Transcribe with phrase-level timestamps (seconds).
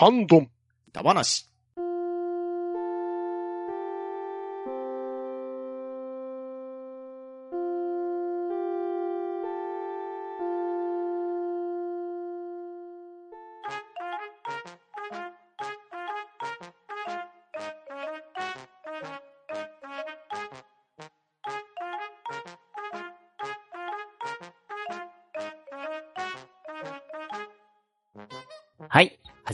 [0.00, 0.50] ハンドン。
[0.92, 1.50] ダ話。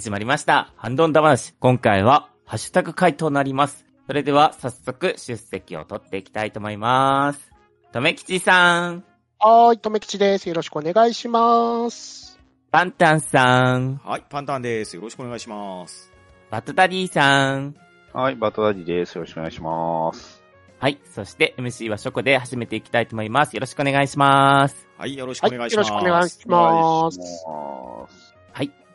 [0.04, 0.70] 始まりました。
[0.76, 1.54] ハンドンダ話。
[1.54, 3.86] 今回は、ハッシュタグ回となります。
[4.06, 7.50] それでは、早速、出席を取っていきたいと思います。
[7.90, 9.02] とめきちさん、
[9.38, 10.46] はーい、とめきちです。
[10.46, 12.38] よろしくお願いします。
[12.70, 14.94] パンタンさん、はい、パンタンです。
[14.94, 16.12] よろしくお願いします。
[16.50, 17.74] バトダディさん、
[18.12, 19.14] はい、バトダディです。
[19.14, 20.44] よろしくお願いします。
[20.80, 21.00] はい。
[21.14, 23.54] そして MC はショコで始めていきたいと思います。
[23.54, 24.86] よろしくお願いします。
[24.98, 25.90] はい、よろしくはい、よお願いします。
[25.90, 27.20] ろしくお願いしおます。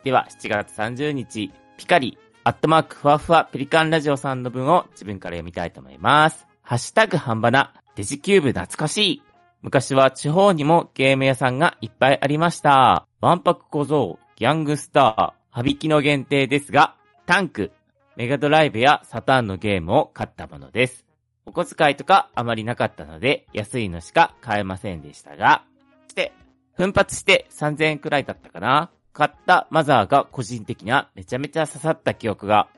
[0.02, 6.46] では、7月30日、ピカリ、アットマークふわふわペリカンラジオさんの文を自分から読みたいと思います。
[6.62, 9.22] ハッシュタグ半ばな、デジキューブ懐かしい。
[9.60, 13.06] 昔は地方にもゲーム屋さんがいっぱいありました。
[13.20, 16.94] ワンパク小僧、ギャングスター、羽引きの限定ですが、
[17.26, 17.70] タンク、
[18.16, 21.04] メガドライブやサターンのゲームを買ったものです。
[21.44, 25.64] お小遣いとかあまりなかったので、安いのしか買えませんでしたが、
[26.08, 26.32] して、
[26.74, 32.68] 奮発して3000円くらいだったかな買ったマザーが個人的にはめちゃめちゃ刺さった記憶が。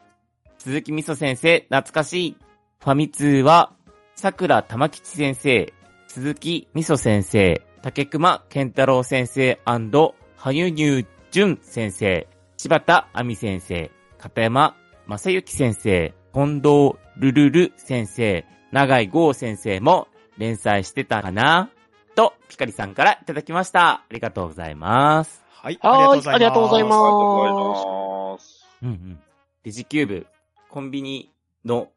[0.58, 2.36] 鈴木みそ先生、懐かしい。
[2.80, 3.72] ファミ通は、
[4.14, 5.72] 桜玉吉先生、
[6.08, 21.70] 鈴木みそ先生、竹熊健太郎先生羽生入淳先生、柴田亜美先生、片山正幸先生、近藤ルルル先生、長井剛先生も連載してたかな？
[22.14, 23.88] と、ピカリさんからいただきました。
[23.88, 25.42] ありがとうございます。
[25.62, 28.66] はい、はーいありがとうございますありがとうございます。
[28.82, 29.20] うんうん。
[29.62, 30.26] デジキューブ、
[30.68, 31.30] コンビニ
[31.64, 31.88] の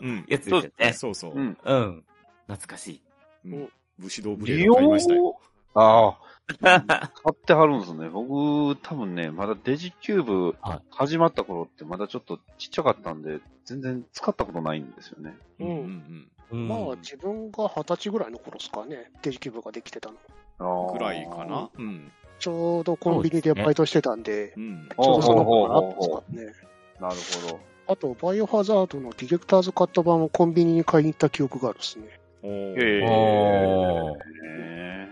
[0.00, 0.24] うん。
[0.26, 0.92] やつですよね。
[0.92, 1.34] そうそう。
[1.34, 1.56] うん。
[1.62, 2.04] うん。
[2.48, 3.02] 懐かしい。
[3.44, 5.38] うん武士道ブレ利ード買いましたよ。
[5.74, 6.18] ああ。
[6.58, 8.08] 買ってはるんですね。
[8.08, 15.36] 僕、多分ね、まだデジキューブはい始まった頃ってまだちょっとちっちゃかったんで、全然使ったことないんですよね。
[15.60, 20.16] うんうんうんまあ、自分が二十歳ぐらいの頃ですかね、デジキューブができてたの。
[20.58, 21.70] ああくらいかな。
[21.78, 22.12] うん。
[22.38, 24.88] ちょうどコンビニでバイトしてたんで、うん。
[24.90, 25.88] ちょうどその頃あった
[26.32, 26.66] んですかね。
[27.00, 27.60] なるほど。
[27.86, 32.06] あと、バイオハザードのディレクターズカット版をコンビニに買いに行った記憶があるですね。
[32.42, 33.02] へえ。
[33.04, 34.14] おー
[34.46, 35.08] へ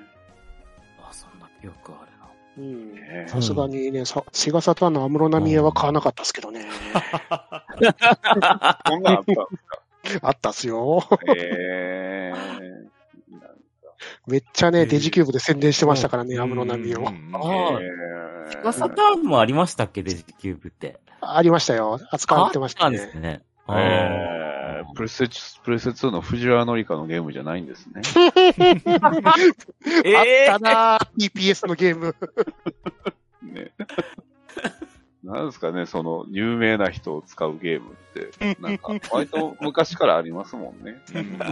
[1.02, 2.28] あ、そんな記憶あるな。
[2.58, 2.94] うん。
[2.98, 6.66] えさすがにね、さセガサターンの安室奈美恵は買わなかったですけどね。
[8.88, 9.36] こんなんあったん
[10.22, 11.04] あったっすよ。
[11.28, 12.32] へえ。
[14.28, 17.08] めっちゃね、デジキューブで宣伝してましたからね、安室奈美恵を。
[18.62, 21.00] ああ、サターンもありましたっけ、デジキューブって？
[21.20, 21.98] ありましたよ。
[22.10, 23.20] 扱われてましたあったんですね。
[23.20, 23.42] ね。
[23.68, 25.34] えー、プレステ、
[25.64, 28.02] プレステ2の藤原紀香のゲームじゃないんですね。
[30.04, 32.14] え あったなぁ TPS のゲーム。
[33.42, 33.72] ね。
[35.32, 41.00] なんですかね、その、有名な人を使うゲームって、なんか、割と昔からありますもんね。
[41.14, 41.46] うんいや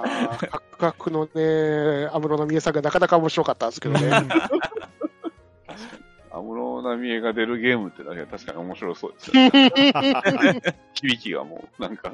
[0.00, 4.10] ー、カクカクのね、安室奈美恵さんがなかなか面白かったんですけどね。
[6.32, 10.72] 安室奈美恵が出るゲームってだけは確かに面白そうですよね。
[10.94, 12.12] 響きがもう、なんか、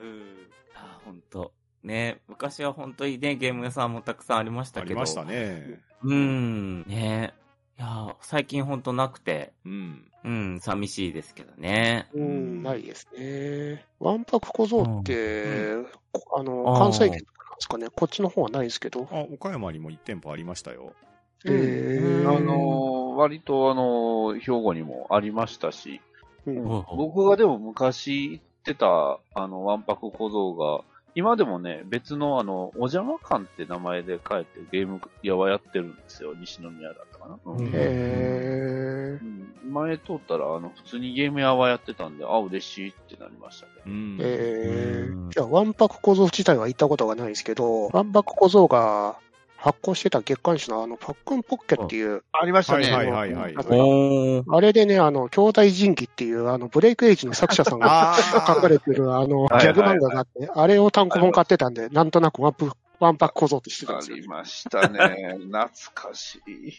[0.00, 0.46] うん。
[0.76, 1.52] あ、ほんと。
[1.82, 4.92] ね昔は本当にね、ゲーム屋さんもたくさんありましたけど。
[4.92, 5.80] ありましたね。
[6.04, 6.82] うん。
[6.84, 7.34] ね
[7.80, 10.04] いやー最近ほんとなくて、うん。
[10.22, 12.10] うん、寂しいですけどね。
[12.12, 13.86] うん、ないですね。
[13.98, 15.76] ワンパク小僧って、
[16.12, 17.88] こあの、あー関西圏とかなんですかね？
[17.88, 19.08] こっちの方はないですけど。
[19.10, 20.92] あ、岡山にも1店舗ありましたよ。
[21.46, 26.02] えうんあの、割とあの、兵庫にもありましたし、
[26.44, 30.82] うん僕がでも昔行ってた、あの、ワンパク小僧が、
[31.14, 36.34] 今でもね、別のあの、お邪魔館って名前で書いてゲーム屋はやってるんですよ。
[36.34, 37.38] 西宮だったかな。
[37.44, 43.82] うんうんへーうん前通ったら、あの、普通にゲーム屋はやってたんで、あ、嬉しいってなりましたけど。
[43.86, 44.18] うん。
[44.20, 49.16] えうんー、いや、ワンパク小僧自体は行ったことがないですけど、ワンパク小僧が
[49.60, 58.16] 発行してた月刊誌のあの、パックンポッケっていう、ありましたねはいはいはいはいあれでね、あの、兄弟人気っていう、あの、ブレイクエイジの作者さんが
[58.46, 64.28] 書かれてる、あの、はいギャグ漫画があって、あれを単行本買ってたんで、なんとなくワンプ、ワンパク小僧って知ってたんあですより。
[64.28, 65.36] ましたね。
[65.44, 66.72] 懐かしい。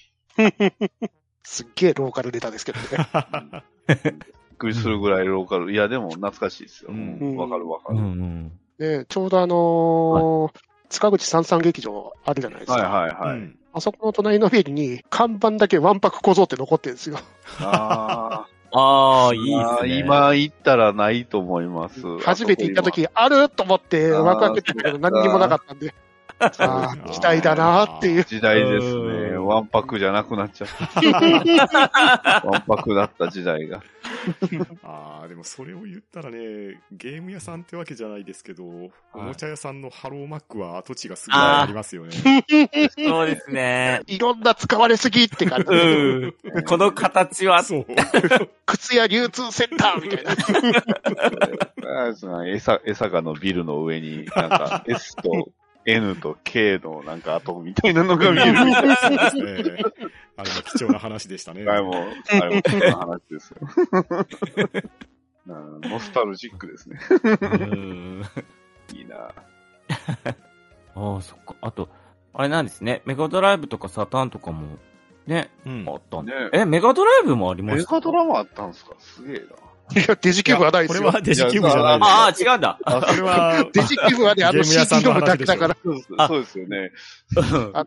[1.44, 3.64] すっげえローカルネタですけどね。
[3.88, 4.14] びっ
[4.58, 5.72] くりするぐらいローカル。
[5.72, 6.92] いや、でも懐かしいですよ。
[6.92, 8.06] ううんかるわかうんうる。
[8.08, 8.52] ん。
[8.78, 12.74] で、ちょうどあのー塚口三三劇場あるじゃないですか。
[12.74, 13.38] はいはいはい。
[13.38, 17.18] うんあそこの隣のビルに看板だけワンパク小僧って残ってるんですよ。
[17.62, 20.00] あ ああ、いいあーですね。
[20.00, 22.02] 今行ったらないと思います。
[22.20, 25.94] 初めて行った時、あると思ってワクワクしてたけど何にもなかったんで。
[26.40, 28.24] ああ、時代だなっていう。
[28.26, 29.31] 時代ですね。
[29.42, 32.44] うんワンパクじゃなくなっちゃった。
[32.46, 33.82] ワンパクだった時代が。
[34.84, 38.64] ああ、でもそれを言ったらね、ゲーム屋さんってわけじゃないですけど、
[39.14, 42.12] おもちゃ屋さんのハローマックは跡地がすぐありますよね。
[42.98, 44.02] そうですね。
[44.08, 45.74] いろんな使われすぎって感じ。
[45.74, 46.34] うん。
[46.66, 47.86] この形は、そう。
[48.66, 50.32] 靴や流通センターみたいな。
[52.02, 55.50] あれですね餌、餌がのビルの上に、なんか S と
[55.86, 58.98] N と K のなんか跡みたいなのが見えるみたいな。
[59.28, 61.64] あれも貴重な話でしたね。
[61.68, 63.58] あれも、あれも、そんな話ですよ。
[65.48, 67.00] う んノスタルジックですね。
[67.24, 68.24] うん。
[68.94, 69.16] いいな。
[70.96, 71.56] ああ、そっか。
[71.62, 71.90] あと、
[72.34, 73.02] あれなんですね。
[73.06, 74.78] メガドライブとかサターンとかも、
[75.28, 76.34] ね、うんあったんだ。
[76.34, 77.96] ねえ、メガドライブもありまメした？
[77.96, 78.96] ガドラもあったんすか？
[79.00, 79.46] すげえな。
[79.96, 81.04] いや、デジキューブはないですよ。
[81.04, 82.80] これはデジキューブじゃないああ、違うんだ。
[82.84, 85.78] これは、デジキューブはね、あのゲーム CD だけだから。
[86.28, 86.92] そうですよね。
[87.74, 87.86] あ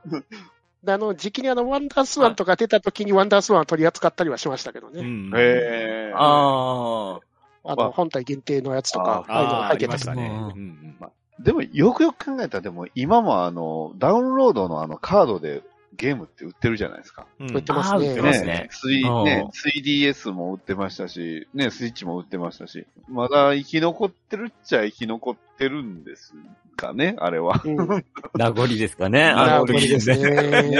[0.86, 5.00] あの、時期にあの、ワンダースワンとか出た時にワンダースワンを取り扱ったりはしましたけどね。
[5.00, 6.12] うんへえ。
[6.14, 7.20] ああ。
[7.64, 10.26] あの、まあ本体限定のやつとか、あああい入ってましたね。
[10.26, 10.96] うんうんうん
[11.40, 15.62] でも、よくよく考えたら、でも、今もあの、ダウンロードのあの、カードで
[15.96, 17.26] ゲームって売ってるじゃないですか。
[17.40, 26.34] うん売ってますあー売っねてますね3うんね、3DS も売ってましたし、ね、スイッチも売ってましたし、まだ生き残ってるっちゃ生き残ってるんです
[26.76, 27.60] かね、あれは。
[27.64, 27.76] うん。
[28.34, 29.20] 名残ですかね。
[29.20, 30.62] なあのるほどです時ね。
[30.62, 30.78] ね。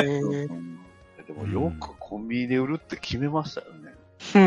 [0.50, 0.74] うん
[1.26, 3.94] でも、よくコンビニで売るって決めましたよね。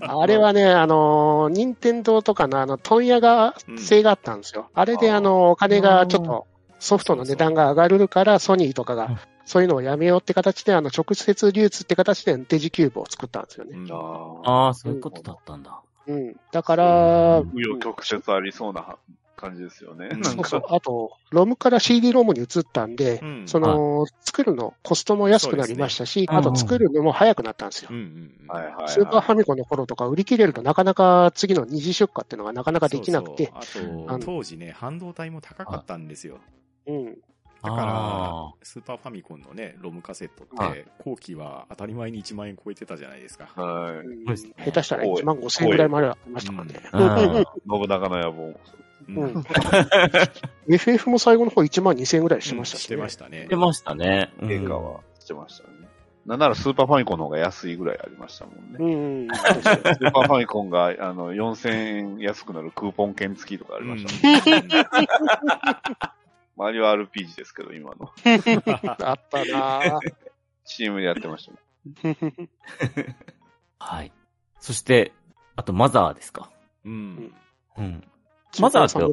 [0.00, 4.68] あれはね、あの、任天堂とかのあの、問屋が、制があったんですよ。
[4.74, 6.46] あれであの、お金がちょっと、
[6.78, 13.72] ソフトの値段が上がるから、ソニーとかうんが、そういうのをやめようって形で、あの、直接流通って形でデジキューブを作ったんですよね。
[13.74, 15.80] うんあああ、そういうことだったんだ。
[16.06, 16.36] うん。
[16.52, 18.96] だから、紆余曲折ありそうな
[19.34, 20.10] 感じですよね。
[20.22, 20.76] そうそうか。。
[20.76, 27.94] あと、ロムから CD ロムに移ったんで、うんその、作るの、コストも安くなりましたし、あと作るのも早くなったんですよう。
[27.94, 28.88] んうんうんはいはいはい。
[28.88, 36.38] スーパーファミコンの頃とか売り切れるとなかなか次の二次出荷っていうのがなかなかできなくて、そうそうあと、あの当時ね、半導体も高かったんですよ。
[36.86, 37.18] うん。
[37.62, 43.48] だからあ、スーパーファミコンのね、ロムカセットはって、後期は当たり前に1万円超えてたじゃないですか。
[43.54, 44.64] はい。
[44.64, 46.80] 下手したら1万5千円ぐらいまでありましたからね。
[46.92, 47.44] あ。
[47.68, 48.44] 信長の野望。
[48.48, 48.54] う
[49.08, 49.24] うん。
[49.26, 49.44] ん。
[50.68, 53.56] FF も最後の方1万2千円ぐらいしてましたし、してねましたね出。
[53.56, 54.32] ましたね。
[54.40, 54.48] うん。
[54.48, 55.70] 陛下はしてましたね。
[56.26, 56.38] なん。
[56.38, 58.72] ならスーパーファミコンの方が安いぐらいありましたもん。
[58.72, 58.78] ね。
[58.78, 59.36] うん。
[59.36, 64.68] スーパーファミコンが、あの、4000円安くなるクーポン券付きとかありましたもん。
[64.68, 64.84] ね。
[66.56, 68.10] マリオ RPG ですけど、今の。
[69.00, 70.14] あったなぁ
[70.64, 72.16] CM でやってましたもん。
[73.78, 74.12] はい。
[74.58, 75.12] そして、
[75.56, 76.50] あとマザーですか？
[76.84, 77.34] うん。
[77.78, 78.04] うん。
[78.60, 79.10] マザー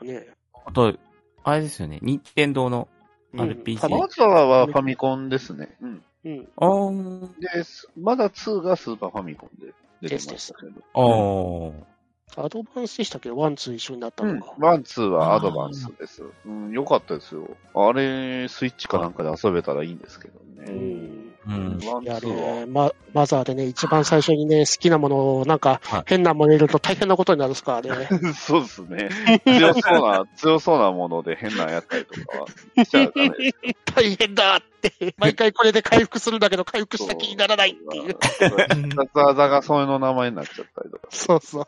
[0.00, 0.26] てね。
[0.66, 0.98] あと、
[1.44, 1.98] あれですよね。
[2.02, 2.88] 任天堂の
[3.32, 3.88] うん RPG。
[3.88, 5.76] マザーはファミコンですね。
[5.80, 6.04] うん。
[6.24, 6.48] うん。
[6.56, 9.72] あーで、すマザー2がスーパーファミコンで
[10.02, 10.72] 出てましたけど。
[10.94, 11.95] あー。
[12.34, 13.28] アドバンスでしたっけ？
[13.28, 14.54] ど、ワン、ツー一緒になったうんのか。。
[14.58, 16.22] ワン、ツーはアドバンスです。
[16.44, 17.56] うん、よかったですよ。
[17.74, 20.72] あれ、スイッチかなんかで遊べたらいいんですけどうね。
[20.72, 21.35] ん。
[21.46, 21.78] うん。
[21.86, 28.08] ワン、いやツーはね、ま、マザーでね、一番最初にね、好きなものを、なんかはい、変なもの入れると大変なことになるんですからね。
[28.34, 29.08] そうですね。
[29.44, 33.78] 強そうな、 強そうなもので変なやったりとかはしちゃダメですけど。
[33.94, 35.14] 大変だって。
[35.18, 38.16] 毎回これで回復するんだけど、回復した気にならないっていう。
[38.18, 41.06] 必殺技がそういうの名前になっちゃったりとか。
[41.10, 41.66] そうそう。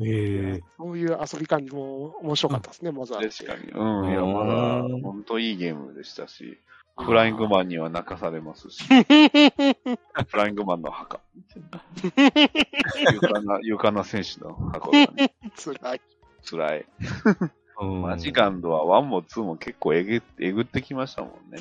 [0.00, 0.62] へえ。
[0.76, 3.44] そういう遊び感じも面白かったですね、マザーって。
[3.44, 3.70] 確かに。
[3.72, 4.10] うん。
[4.10, 6.58] いや、まだ、本当いいゲームでしたし、
[6.96, 11.20] フライングマンには泣かされますし、 フライングマンの墓。
[11.52, 16.00] 勇敢な、勇敢な選手の墓がね、辛い。
[16.48, 16.86] 辛い。
[17.80, 21.58] うんマジガンドは1も2も結構えぐえぐってきましたもんね。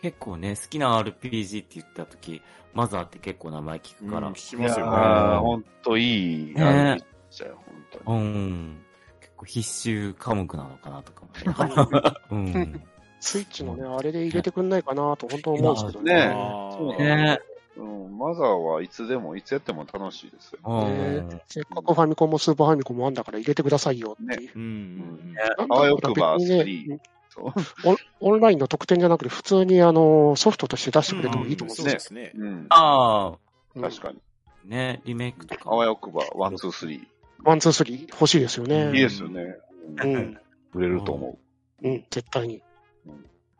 [0.00, 2.40] 結構ね、好きな RPG って言ったとき、
[2.72, 4.28] マザーって結構名前聞くから。
[4.28, 4.96] うん聞きいますよね。
[4.96, 8.28] やーほんといい、ねあのでしたよ、本当うに。
[8.48, 8.84] ん。
[9.20, 12.04] 結構必修科目なのかなとかもね。
[12.30, 12.82] うん。
[13.24, 16.14] スイッチのね、あれで入れてくんないかなと本当思うんですけどね。
[16.14, 17.38] ねあーそうね
[17.76, 20.58] うん、マザーはいつでも、いつやっても楽しいですよ。
[20.64, 21.40] うん。
[21.48, 24.52] せっかくファミコンもスーパーファミコンもあんだから入れてくださいよっていう。
[24.54, 25.34] うん。
[25.58, 27.00] あわよくば別に3ね、
[27.30, 27.52] そう。
[27.88, 32.30] オンオンラインの特典じゃなくて、普通にあの、ソフトとして出してくれてもいいと思うんそうですね。
[32.36, 32.66] うん。
[32.68, 33.36] あ
[33.74, 34.20] うん確かに。
[34.46, 35.62] あ、ね、リメイクとか。
[35.64, 37.08] あわよくば、ワン、ツー、スリ
[37.42, 38.86] ワン、ツー、スリー欲しいですよー。
[38.86, 39.00] いいね。
[39.00, 39.56] ですよね。
[40.02, 40.38] うん。
[40.74, 41.38] 売れると思
[41.82, 42.62] うん、絶対に。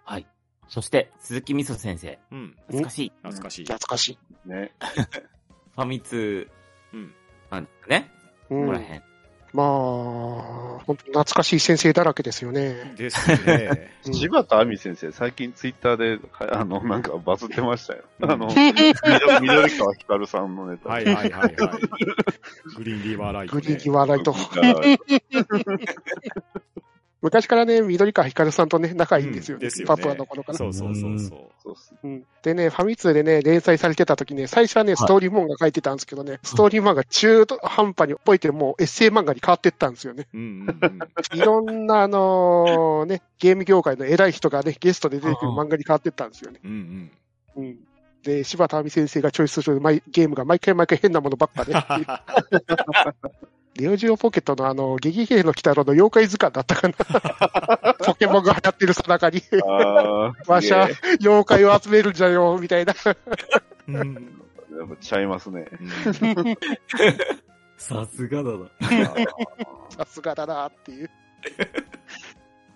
[0.05, 0.27] はい。
[0.69, 2.19] そして、鈴木みそ先生。
[2.31, 2.57] うん。
[2.67, 3.13] 懐かしい。
[3.23, 3.65] 懐かしい。
[3.65, 4.49] 懐かしい。
[4.49, 4.73] ね。
[5.75, 6.49] ファミ通
[6.93, 7.15] うん。
[7.51, 8.11] なんですね。
[8.51, 9.01] うんここら辺。
[9.55, 12.93] まあ、本当懐かしい先生だらけですよね。
[12.97, 13.93] ですね。
[14.05, 18.03] うん柴田亜美先生、最近ツイッターで、はあの、なんかバズってましたよ。
[18.21, 18.73] あの、緑
[19.41, 20.91] 緑川光さんのネタ。
[20.91, 21.55] はいはいはいはい。
[22.77, 23.63] グリーンリバーライト、ね。
[23.63, 24.35] グリーンギワライト。
[27.25, 29.67] は昔からね、緑川光さんとね、仲いいんですよね。
[29.67, 30.59] うんよねパプアの頃から。
[30.59, 31.75] そうそうそうそう。
[31.75, 40.27] そうんでね、ファミ通でね、連載されてた時ね、最初はね、ストーリー漫画書いてたんですけどね、ストーリー漫画中途半端に覚えてもうエッセイ漫画に変わってったんですよね。
[40.35, 40.99] うんうんうん。
[41.39, 46.61] いろんな、あのね、ゲーム業界の偉い人がね、ゲストで出てくる漫画に変わってったんですよね。
[46.65, 47.11] うん
[47.57, 47.65] うん。
[47.65, 47.79] うん。
[48.23, 52.07] で、柴田亜美先生がチョイスする毎ゲームが毎回毎回変なものばっかねっていう。
[53.77, 57.95] ネオジオポケットのあの、ゲゲゲの鬼太郎の妖怪図鑑だったかな。
[58.07, 59.43] ポケモンが流行ってるさなかに、
[60.47, 62.95] わしゃす妖怪を集めるんじゃよ、みたいな。
[63.89, 64.45] うん
[64.79, 65.69] やっぱちゃいますね。
[67.77, 68.71] さすがだな。
[69.91, 71.11] さすがだなっていう。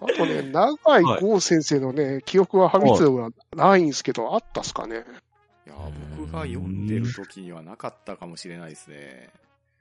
[0.00, 5.04] あとね、長井剛先生のね、記憶はファミ通はないんですけど、あったっすかね。
[5.66, 5.74] いや、
[6.16, 9.30] 僕が読んでる時にはなかったかもしれないですね。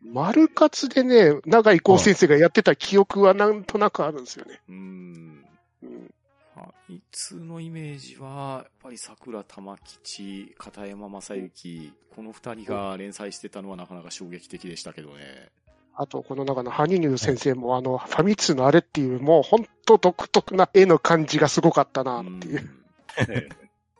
[0.03, 4.61] 丸活でね、長井剛先生がやってた記憶はなんとなくあるんですよね。
[4.69, 5.45] うん。
[5.83, 6.13] うん
[6.55, 15.49] ファミ通のイメージは、やっぱり桜玉吉、片山正幸、この二人が連載してたのはなかなか衝撃的でしたけどね。
[15.93, 22.69] あと、この中のハニニュー先生も、あの、ファミ通のあれっていう、もう本当独特な絵の感じがすごかったなっていう。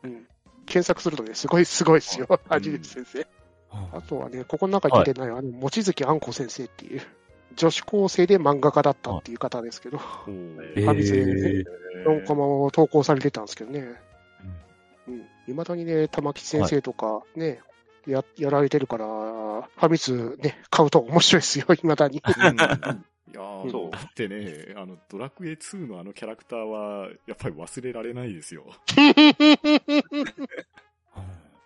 [0.02, 0.28] うん
[0.68, 3.26] 検索するとね、すごいすごいですよ、ハニニュー先生。
[3.70, 7.02] あとはね、ここの中に出てない、あの、望月あんこ先生っていう、
[7.54, 11.64] 女子高生で漫画家だったっていう方ですけど、おーファミ通でね、
[12.06, 12.46] 4コマ。
[12.46, 13.94] マを投稿されてたんですけどね。
[15.08, 15.26] うん。
[15.46, 17.60] 未だにね、玉木先生とかね、
[18.06, 22.22] や、やられてるから、ファミ通ね、買うと面白いですよ、 未だに。
[22.24, 28.64] うんいやーそうだってね、あの、ドラクエ2のあのキャラクターは、やっぱり忘れられないですよ。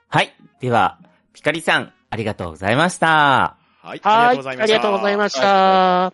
[0.08, 0.34] はい。
[0.58, 0.98] では、
[1.32, 3.56] ピカリさん、ありがとうございました。
[3.82, 4.62] はい、あはい、りがとうございました。
[4.62, 6.06] ありがとうございました。
[6.06, 6.12] あ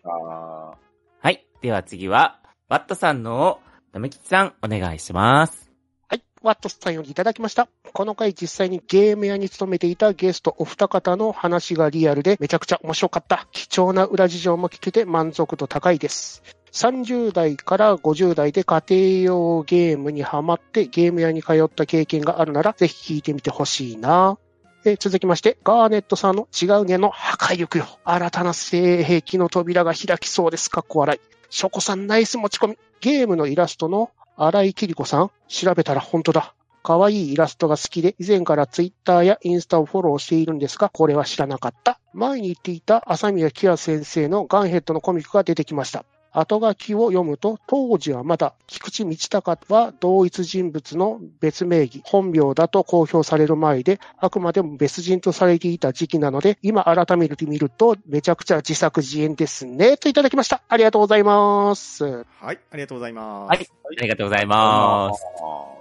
[1.20, 1.46] はい。
[1.60, 3.60] では次は、ワットさんのを、
[3.92, 5.70] とめきちさん、お願いします。
[6.08, 6.22] はい。
[6.42, 7.68] ワットスさんよりいただきました。
[7.92, 13.48] この回実際にゲーム屋に勤めていたゲストお二方の話がリアルでめちゃくちゃ面白かった。
[13.50, 16.42] 貴重な裏事情も聞けて満足度高いです。
[16.72, 24.38] 30代から50代で家庭用ゲームにハマってゲーム屋に通った経験があるならぜひ聞いてみてほしいな。
[24.84, 27.86] えー続きまして、ガーネットさんの違うねの破壊力よ。
[28.04, 30.70] 新たな性癖の扉が開きそうです。
[30.70, 31.20] かっこ笑い。
[31.50, 32.78] ショコさんナイス持ち込み。
[33.00, 36.54] ゲームのイラストの荒井きり子さん調べたら本当だ。
[36.82, 42.00] 可愛いイラストが好きで、以前からツイッターやインスタをフォローしているんですが、これは知らなかった。
[42.14, 46.04] 前に言っていた浅宮キア先生のガンヘッドのコミックが出てきました。
[46.32, 59.96] 後書きを読むと、当時はまだ菊池道隆は同一人物の別名義、本名だと公表される前で、あくまでも別人とされていた時期なので、今改めてみると、めちゃくちゃ自作自演ですね。
[59.96, 60.62] といただきました。
[60.68, 62.04] ありがとうございます。
[62.04, 63.48] はい、ありがとうございます。
[63.48, 63.68] はい
[63.98, 65.24] ありがとうございます。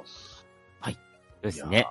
[0.06, 0.28] す。
[0.90, 0.98] い
[1.42, 1.88] ですね。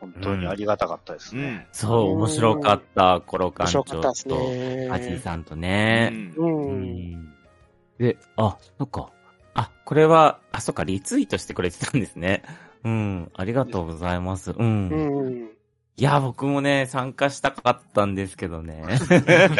[0.00, 1.42] 本当にありがたかったですね。
[1.42, 1.66] うん。
[1.72, 4.88] そう、面白かった、コロ面館長白かったですと、ね。
[4.90, 6.08] アジーさんとうね。
[6.08, 6.42] んう。
[6.42, 7.34] うんん。
[8.00, 9.10] で、あ、そっか。
[9.52, 12.42] あ、これは、あ、そっか、リツイートしてくれてたんですね。
[12.82, 14.52] うん、ありがとうございます。
[14.52, 14.88] うん。
[14.88, 15.50] うん。
[15.96, 18.84] いや、僕もね、参加したかったんですけどね。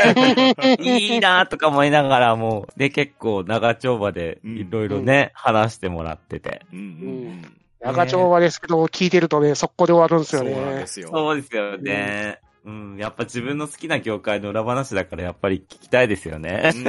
[0.81, 6.63] いいなとか思いながらもう、で、結構長丁場でいろいろね、話してもらってて。
[6.73, 10.87] うんうん長丁場ですけど、聞いてるとね、速攻で終わるんですよそうなんでね。
[10.87, 11.09] すよ。
[11.11, 12.41] そうですよね。
[12.65, 16.73] うん、やっぱ自分の好きな業界の裏話だからやっぱり聞きたいですよね。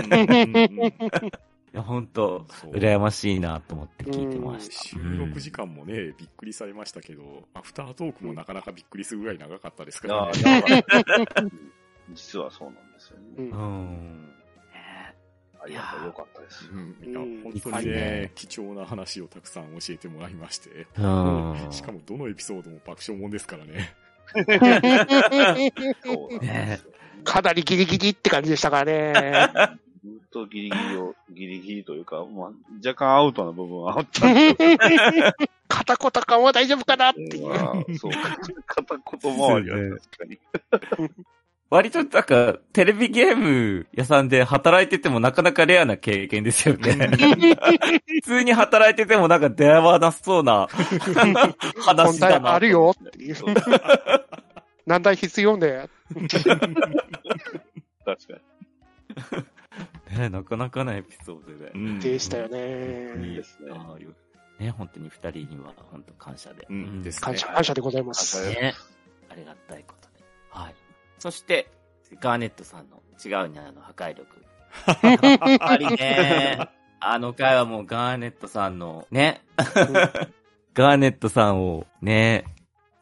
[1.74, 2.40] いや、本当
[2.72, 4.84] 羨ましいなと思って聞いてました。
[4.84, 10.84] 収録時間もね、びっくりされましたけど、アフタートークもなかなかびっくりするぐらい長かったですからね。
[12.14, 13.26] 実はそうなんですよね。
[13.38, 13.56] うんう。
[13.56, 14.32] ん。
[15.64, 16.70] ありがたいよかったです。
[16.72, 21.68] うん、いやうん本当にね、貴重な話をたくさん教えてもらいまして、うん。
[21.70, 23.94] しかもどのエピソードも爆笑もんですからね。
[27.24, 29.14] かなりギリギリって感じでしたからね。
[30.04, 32.52] 本当ギリギリを、ギリギリというか、まあ、
[32.86, 34.84] 若干アウトな部分はあったんですけど
[35.68, 37.48] 片言感は大丈夫かなっていう。
[37.48, 38.38] まあそうか。
[38.66, 39.04] 片言
[39.38, 40.40] 回りは確かに。
[41.72, 47.08] 割となんか、テレビゲーム屋さんで働いててもなかなかレアな経験ですよね。
[48.06, 50.68] 普通に働いててもなんか出会わなそうな
[51.80, 52.56] 話だな。
[52.56, 53.36] あるよっていう。
[54.86, 55.90] 何台必要ね。
[58.06, 58.42] 確か
[60.18, 61.72] ね、なかなかなエピソードで。
[61.74, 62.54] うんでしたよに。
[62.54, 63.36] いいね。
[63.36, 63.72] ですね。
[63.74, 64.16] ああいう
[64.60, 66.68] ね、本当に二人には本当感謝で。
[66.70, 68.48] うんです感謝、感謝でございます。
[68.50, 68.74] ね。
[69.30, 70.24] ありがたいことで。
[70.50, 70.76] はい。
[71.20, 71.72] そして、
[72.20, 74.42] ガーネットさんの違うにあの破壊力。
[75.04, 76.70] やっぱりね、
[77.00, 79.42] あの回はもうガーネットさんのね、
[80.74, 82.46] ガーネットさんをね、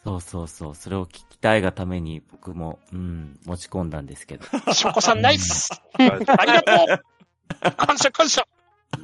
[0.04, 4.46] そうそうそう、それを聞きたいがために僕も、うん、持ち込んだんですけど。
[4.74, 6.04] ショコさんナイスあ
[6.38, 8.48] ありがとう感謝感謝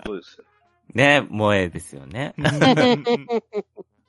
[0.05, 0.45] そうですよ。
[0.93, 2.33] ね、萌えですよね。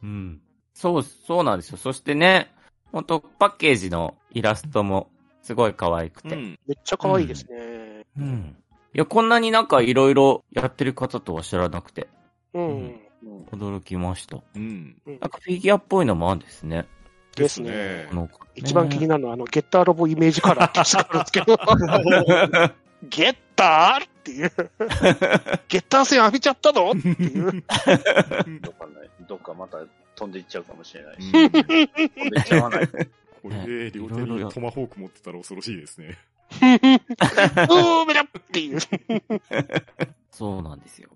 [0.03, 0.41] うん。
[0.75, 1.79] そう、そうなんですよ。
[1.79, 2.55] そしてね、
[2.93, 5.11] 本当パッケージのイラストも
[5.43, 6.37] すごい可愛くて。
[6.37, 6.59] うん。
[6.67, 8.07] めっちゃ可愛いですね。
[8.19, 8.57] うん。
[8.95, 12.09] いや、こんなになんかいろいろやってる方とは知らなくて、
[12.55, 12.69] うん。
[12.69, 13.06] うん
[13.51, 14.39] 驚きました。
[14.55, 14.97] うん。
[15.07, 16.87] うんなんかフィギュアっぽいのもあるんですね。
[17.35, 18.17] ですねこ。
[18.17, 21.57] の一番気になるのは、あの、ゲッターロボイメージカラーってやつがあるんですけど、
[23.09, 24.05] ゲッター？
[24.05, 24.51] っていう。
[25.69, 26.93] ゲッター線浴びちゃったの？
[26.93, 27.53] っていう。
[27.53, 29.11] どっかない。
[29.29, 29.79] どっかまた
[30.15, 31.31] 飛んでいっちゃうかもしれないし。
[31.31, 32.89] 飛んでいっちゃわない。
[33.43, 36.19] これで両手にトマホーク持ってたら恐ろしいですね。
[36.51, 38.79] うーめだっていう。
[40.31, 41.11] そうなんですよ。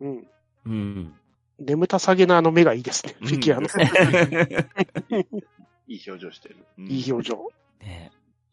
[0.00, 0.26] うん。
[0.66, 1.14] うん。
[1.58, 3.16] 眠たさげなあの目がいいですね。
[3.20, 3.68] フィギュアの。
[5.88, 6.56] いい表情してる。
[6.78, 7.48] いい表情。
[7.80, 8.12] ね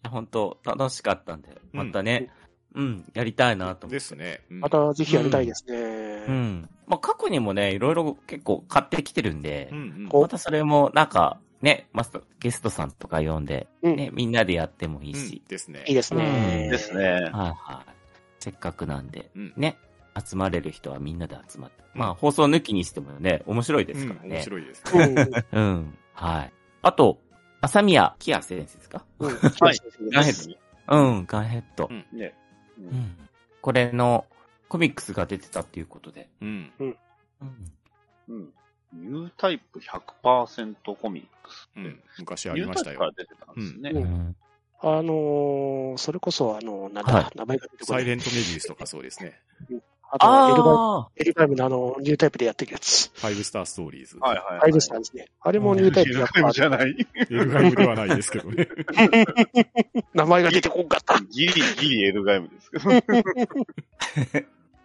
[0.10, 2.30] 本当楽しかったんで、うんまたね、
[2.74, 3.96] うん、やりたいなと思って。
[3.96, 4.42] ですね。
[4.50, 6.26] うんまたぜひやりたいですうね。
[6.28, 6.70] ん。
[6.88, 13.96] まあ、過去にもね、いろいろ結構買ってきてるんでう、んおまたそれもなんか、ね、マスター、ゲストさんとか呼んで、うん。
[13.96, 15.20] ね、みんなでやってもいいうん。
[15.20, 15.84] し、ですね。
[15.88, 16.70] いいですね。
[16.72, 16.96] です。
[16.96, 17.04] ね。
[17.04, 17.92] はいはい。
[18.40, 19.54] せっかくなんで、うん。
[19.58, 19.78] ね、
[20.24, 21.84] 集まれる人はみんなで集まって。
[21.94, 24.44] まあ、放送抜きにしてもね、面白いですからうん面ね。
[24.44, 25.06] 白いですうね。
[25.14, 25.46] ん。
[25.52, 25.98] うん。
[26.14, 26.54] はい。
[26.82, 27.20] あと、
[27.62, 29.06] 朝宮キア先生ですか？
[29.20, 29.30] うん。
[29.62, 29.80] はい
[30.12, 30.50] ガンヘッ
[30.88, 30.98] ド。
[30.98, 31.88] うん、ガンヘッド。
[31.90, 32.34] うんね。
[32.78, 33.30] ううんん。
[33.62, 34.26] これの
[34.70, 36.30] コミックスが出てたっていうことで。
[36.42, 36.72] うん。
[36.80, 36.98] うん。
[38.30, 38.54] うん。
[38.94, 41.80] ニュータイプ100%コミックスって。
[41.82, 42.04] うん。
[42.20, 43.14] 昔あニりましたュータイプからよ。
[43.18, 43.90] 出てたんですね。
[43.92, 44.36] うんうん
[44.82, 48.04] あのー、それこそ、あの、なんだはい、名前が出てこない。
[48.04, 49.40] サイレントメビウスとかそうですね。
[50.16, 53.12] あとはエルバイあエルバイムのあの、ニュータイプでやってるやつ。
[53.14, 54.18] ファイブスターストーリーズ。
[54.20, 54.60] はいはいはい。
[54.60, 55.28] ファイブスターですね。
[55.42, 57.08] あれもニュータイプニュータイプじゃ100%ない。
[57.18, 58.70] エルガイムではないですけどね。
[60.14, 61.20] 名前が出てこんかった。
[61.20, 62.90] ギリ、ギリエルガイムですけど。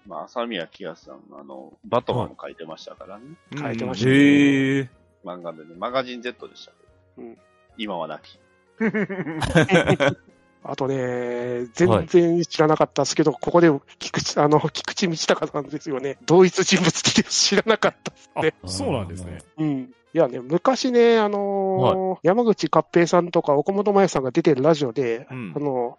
[0.06, 3.36] まあ、浅宮キアさん、あの、バトマンも書いてましたからね。
[3.54, 3.58] あ。
[3.58, 4.90] 書いてましたへえ。
[5.24, 6.76] 漫画でね、マガジン Z でしたけ
[7.22, 7.28] ど。
[7.28, 7.38] うん
[7.76, 8.38] 今はなき。
[10.62, 16.18] あとね、全然知らなかったですけど、ここで菊池、あの、菊池道隆さんですよね。
[16.26, 18.12] 同一人物って知らなかった。
[18.40, 19.38] あ、そうなんですね。
[19.58, 19.90] うん。
[20.12, 25.58] いやね、昔ね、あのー山口勝平さんとか岡本真也さんが出てるラジオで、うんあ。
[25.58, 25.98] の、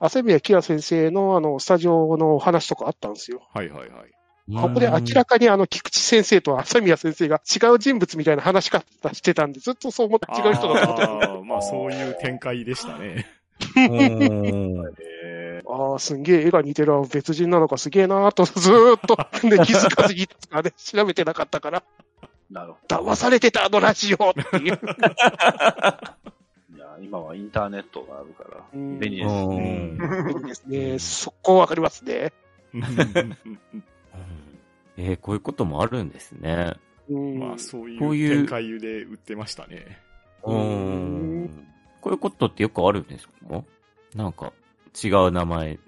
[0.00, 3.46] 浅宮キア先生のあの、スタジオのお話とかあったんですよ。
[3.52, 4.18] はいはいはい。
[4.56, 13.26] ここで明らかにあの、菊池先生と浅宮先生が違う人物みたいな話し方してたんで、ずっとそう思って違う人だと思ってあーまあそういう展開でしたね。
[13.76, 19.16] うんえ ああ、すんげえ絵が似てるわ別人なのかすげえなーと ずーっと、
[19.46, 24.76] ね、気づかずにとかね、調べてなかったから、ー、なるほ騙されてたあのラジオっていう。
[24.76, 24.88] ど。
[26.74, 29.28] いや、今はインターネットがあるから、うん便利です。
[29.28, 30.98] うんうんいいですね。
[30.98, 32.32] そこわかりますね。
[34.96, 36.74] えー、こういうこともあるんですね。
[37.08, 37.38] うん。
[37.38, 39.98] まあそういこういうう展開で売ってましたね。
[40.44, 41.27] ううんん。
[42.08, 43.32] こういうことってよくあるんですか？
[44.14, 44.52] なんか、
[45.04, 45.78] 違う名前。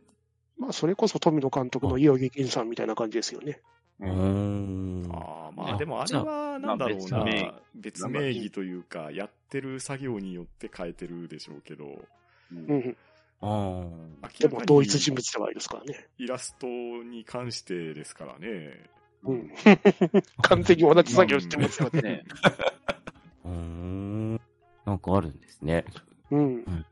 [0.59, 3.63] まあ、それこそ富野監督の伊予劇さんみたいな感じですよね。
[4.01, 5.09] うーん。
[5.11, 7.55] ああ、まああでもあれはなんだろうまあな。
[7.75, 11.87] 別名義というか、やってる作業によって変えてるでしょうけど、
[12.53, 12.97] うんうん。
[13.41, 16.07] あーでも同一人物ではありますからね。
[16.19, 18.85] イラストに関してですからね。
[19.25, 19.51] うん。
[20.43, 22.03] 完全に同じ作業してますよね。
[22.03, 22.25] ね。
[23.47, 24.41] うーん。
[24.85, 25.85] なんかあるんですね。
[26.31, 26.87] うん。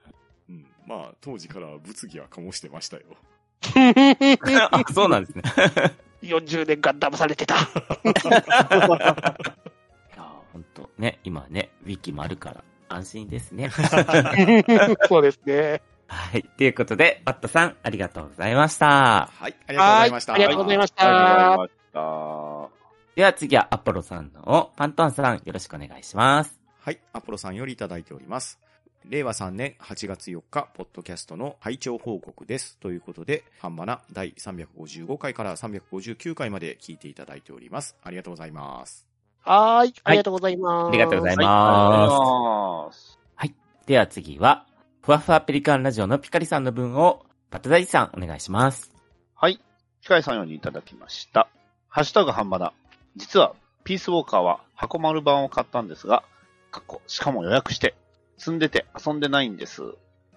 [0.49, 3.05] うん、まあ当時から物議は醸してましたよ。
[4.71, 5.43] あ、そうなんですね。
[6.23, 7.55] 40年間騙されてた。
[7.59, 7.59] い
[10.17, 13.71] や本当ね、今ね、ウィキもあるから安心ですね。
[15.09, 15.83] そうですね。
[16.09, 16.43] はい。
[16.43, 19.31] ということで、バットさん、ありがとうございました。
[19.33, 20.33] はい、ありがとうございました。
[20.33, 22.01] はいありがとうございましありがとうございた。
[22.01, 22.79] ました。
[23.15, 26.59] では次はアポロさんのパントンさん、よろしくお願いします。
[26.81, 28.59] はい、アポロさんよりいただいております。
[29.05, 32.79] 令和3年8月4日、ポッドキャストの拝聴報告です。
[32.79, 37.97] ということで、ハンバナ第355回から359回まで聞いていただいております。
[38.03, 39.07] ありがとうございます。
[39.41, 39.95] はーい。
[40.05, 40.89] ありがとうございます。
[40.89, 42.17] ありがとうございはい、ありがます。
[42.17, 42.33] とうござ
[42.87, 43.19] います。
[43.89, 44.67] では次は、
[45.01, 48.93] ふわふわペリカンラジオのピカリさんの分を、バタダイさんお願いします。
[49.35, 49.59] はい。
[50.03, 51.49] 機械さんよりいただきました。
[51.89, 52.75] ハッシュタグ半ばだ。
[53.17, 56.23] 実は、ピースウォーカーは箱丸版を買ったんですが、
[56.71, 57.95] かっこしかも予約して、
[58.39, 59.83] 積んでて遊んでないんです。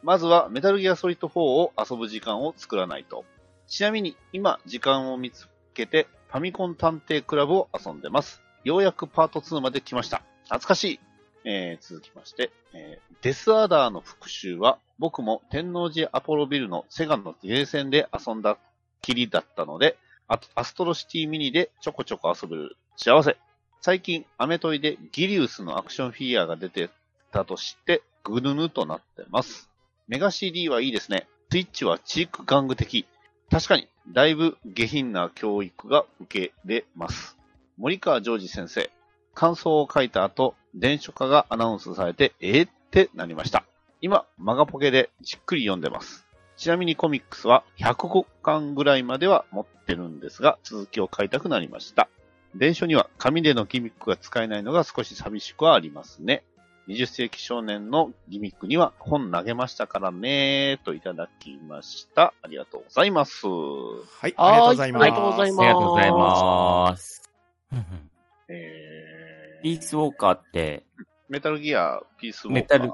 [0.04, 3.24] まずはメタルギアソリッド4を遊ぶ時間を作らないと。
[3.68, 8.42] ちなみに、今、時間を見つけて、ファミコン探偵クラブを遊んでます。
[8.64, 10.24] ようやくパート2まで来ました。
[10.46, 11.00] 懐かしい。
[11.44, 18.58] えー、続きまして、えーデスアーダーの復習は、僕も天王寺アポロビルのセガンのゲーセンで遊んだ
[19.02, 19.96] きりだったので、
[20.28, 23.38] あアストロシティミニでちょこちょこ遊べる幸せ。
[23.80, 26.90] 最近、アメトイでギリウスのアクションフィギュアが出て
[27.32, 29.70] たとして、ぐぬぬとなってます。
[30.08, 31.28] メガ CD はいいですね。
[31.50, 33.06] スイッチはチーク玩具的。
[33.50, 37.38] 確かに、だいぶ下品な教育が受けれます。
[37.78, 38.90] 森川ジョージ先生。
[39.34, 43.66] 感想を書いた後、電書化がアナウンスされて、えー、ってなりました。
[44.02, 46.26] 今、マガポケでじっくり読んでます。
[46.58, 52.08] ちなみにコミックスは105巻ぐらいまでは持ってるんですが、続きを買いたくなりました。
[52.56, 56.44] 電書には紙でのギミックが使えないのが少し寂しくはありますね。
[56.92, 62.34] 20世紀少年のギミックには本投げましたからねといただきました。
[62.42, 63.48] ありがとうございます。
[63.48, 65.04] はい、ありがとうございます。
[65.04, 67.32] ありがとうございますありがとうございます。
[68.50, 70.84] えピースウォーカーって、
[71.30, 72.80] メタルギアピースウォーカー。
[72.80, 72.94] メタ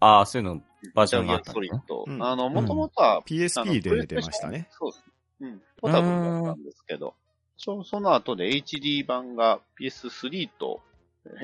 [0.00, 0.62] ああ、そういうの
[0.94, 1.86] バージョンがあったメタルギアソリッ。
[1.86, 2.04] ド。
[2.06, 4.68] うんあの、もともとは、PSP で出ましたね。
[4.70, 5.04] そうです。
[5.40, 5.62] うん。
[5.76, 7.14] ポータブルだったんですけど、
[7.56, 10.80] そその後で HD 版が PS3 と、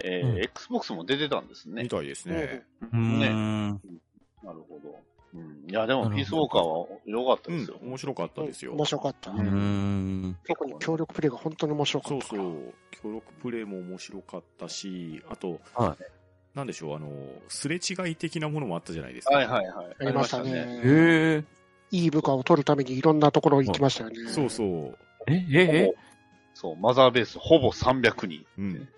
[0.05, 1.89] えーうん Xbox も出てたんですねみ。
[1.89, 2.65] たいですね。
[2.81, 3.19] うーん。
[3.21, 3.29] ね。
[4.43, 4.97] なるほど。
[5.35, 5.71] うん。
[5.71, 8.73] いや、でもピースウォーカーは良かったうんですよ。、面白かったですよ。
[8.73, 9.31] 面白かった。
[9.31, 10.37] うーん。
[10.47, 12.27] 特に協力プレイが本当に面白かった。
[12.27, 12.75] そうそう。
[13.03, 15.97] 協力プレイも面白かったし、あと、は
[16.55, 17.09] なんでしょう、あの、
[17.49, 19.35] すれ違い的なものもあったじゃないですか。
[19.35, 19.97] はいはいはい。
[20.01, 20.81] ありましたへね。
[20.85, 21.45] え。
[21.93, 24.29] いい部下を取るためにいろんなところ行きましたよね。
[24.29, 24.99] そうそう。
[25.27, 25.95] え、え、え、
[26.61, 28.45] そう、マザーベースほぼ300人。
[28.59, 28.89] うん。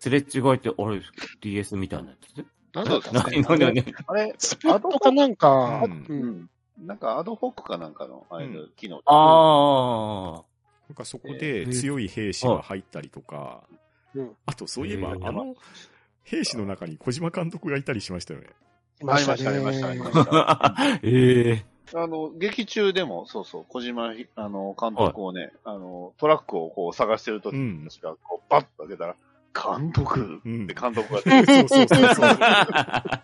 [0.00, 1.00] すれ違いって、あれ、
[1.40, 6.50] DS みたいなやつなんだったね何何何あれ、スプットかなんか、ううんうん。
[6.84, 9.00] なんかアドホックかなんかの、あれうん機能。
[9.06, 10.42] あ
[10.88, 13.62] なんかそこで強い兵士が入ったりとか、
[14.16, 15.54] うんあとそういえば、あの、
[16.24, 18.48] 兵士の中に小島監督がいたりしましたよね。
[19.00, 19.46] いましたね。
[19.48, 20.74] ありましたありましたあ。
[21.04, 21.71] ええ。
[21.94, 29.16] あの、劇中でも、そうそう、小島ひ、あの、監督をね、あの、トラックをこう探してるときうんに、私がこう、バッと開けたら、
[29.54, 32.28] 監督うんって監督が出て、 そうそうそうそう。
[32.32, 33.22] あ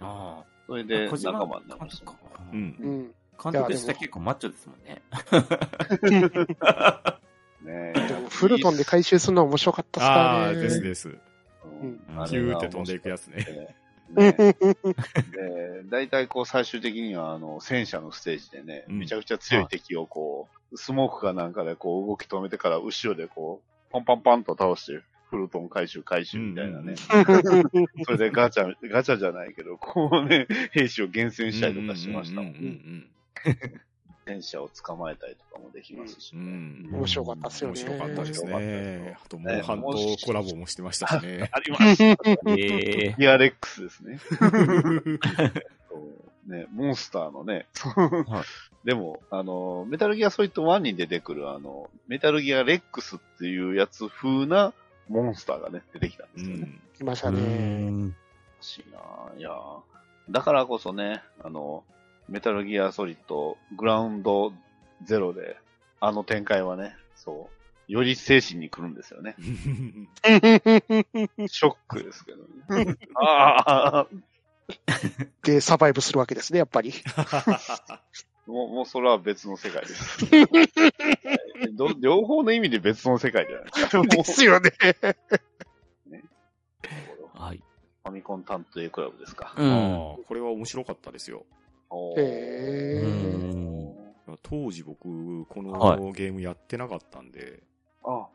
[0.00, 0.44] あ。
[0.66, 2.14] それで仲間になりました監。
[2.14, 2.60] 督かうん。
[2.60, 3.14] うん。
[3.42, 5.02] 監督したら結構マッチョですもんね。
[7.62, 10.46] ねでもフルトンで回収するのは面白かったっすからね。
[10.46, 11.08] ああ、ですです。
[11.08, 13.74] うんうんヒューって飛んでいくやつね。
[15.32, 18.98] で、大体こう最終的にはあの戦車のステージでね、うん。
[19.00, 26.94] めちゃくちゃ強い敵をこう、スモークかなんかでこう動き止めてから後ろでこう、パンパンパンと倒して、フルトン回収回収みたいなね。
[28.04, 33.06] それでガチャ、ガチャじゃないけど、こうね、兵士を厳選したりとかしましたもん
[34.30, 36.88] うんうん戦車を捕まえたりとかもできますしうんうん。
[36.92, 37.80] うん面白かったっすよ面ね。
[37.80, 39.16] 白かったです面白かったねで。
[39.24, 39.86] あと、モンハンと
[40.26, 41.50] コラボもしてましたしね。
[41.52, 43.32] ありました。
[43.32, 44.20] アレックスですね。
[46.46, 54.72] ね、モンスターのね、はいでも、あの、メタルギアソリッド1に出てくる、あの、メタルギアレックスっていうやつ風な
[55.08, 56.80] モンスターがね、出てきたんでうすよね。
[56.98, 58.12] いましたね。
[58.62, 59.80] しいなぁいやぁ
[60.30, 61.84] だからこそね、あの、
[62.30, 64.52] メタルギアソリッドグラウンド
[65.02, 65.56] ゼロで、
[65.98, 67.50] あの展開はね、そ
[67.88, 69.34] う、より精神に来るんですよね。
[71.48, 72.38] ショックですけど
[72.78, 72.96] ね。
[73.20, 74.06] ああ、
[75.42, 76.92] で、サバイブするわけですね、やっぱり。
[78.46, 80.24] もう、もうそれは別の世界です。
[81.72, 84.02] ど両方の意味で別の世界じゃないですか。
[84.02, 84.70] ですよね。
[87.34, 87.62] はい。
[88.04, 89.52] ファミコン探偵クラブですか。
[89.56, 90.24] うん。
[90.26, 91.44] これは面白かったですよ。
[91.90, 93.02] おへ。
[94.42, 97.62] 当時僕、こはのゲームやってなかったんで、
[98.04, 98.28] あ、は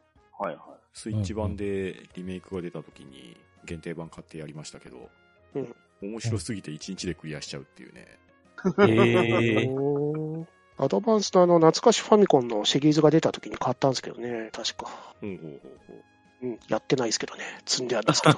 [0.44, 0.58] いはい。
[0.94, 5.10] スイッチ版でリメイクが出た時に限定版買ってやりましたけど、
[5.56, 8.20] うん面白すぎて1日でクリアしちゃうっていうね。
[10.78, 14.88] アドバンスのあの、懐かしファミコンのシリーズが出た時に買ったんですけどね、確か。
[15.22, 16.48] ほうほうほうほう。
[16.48, 17.44] うん、やってないですけどね。
[17.66, 18.38] 積んであるんですけど。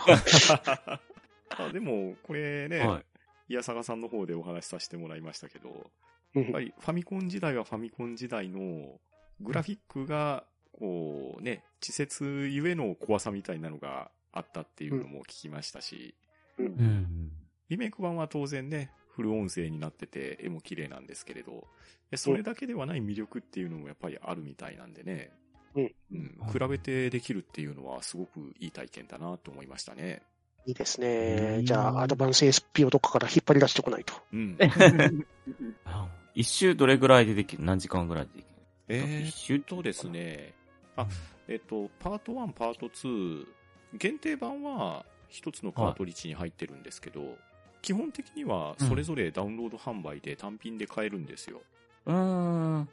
[1.66, 3.06] あでも、これね、はい。
[3.50, 5.90] いやさがさんの方でお話しさせてもらいましたけど、
[6.36, 6.44] うん。
[6.44, 9.00] やっぱりファミコン時代はファミコン時代の
[9.42, 16.16] グラフィックが、こうね、稚拙ゆえの怖さみたいなのがあったっていうのも聞きましたし、
[16.58, 17.32] うん。
[17.70, 21.68] リメイク版は当然ね、フル音声になってて絵も綺麗なんですけれど、
[22.12, 25.32] でそれだけではない魅力っていうのもやっぱりあるみたいなんでね、
[25.76, 25.96] うん。
[26.12, 26.38] うん。
[26.52, 30.22] 比べてできるっていうのはすごくいい体験だなと思いましたね。
[30.68, 31.60] いいですうね。
[31.60, 34.14] んじゃあ、アドバンス SP をどっかから引っ張り出してこないと。
[34.34, 34.58] うん。
[35.86, 38.56] あ一周どれぐらいでできる何時間ぐらいでできる
[38.90, 40.54] え一周とですね、
[40.98, 41.08] あ、
[41.48, 43.46] えっと、パート1、パート2、
[43.94, 47.38] 限定版は一つのカートリッジに入ってるんですけど、
[47.82, 51.62] 基本的にはそれぞれダウンロード販売で単品で買えるんですよ。
[52.06, 52.90] うーん。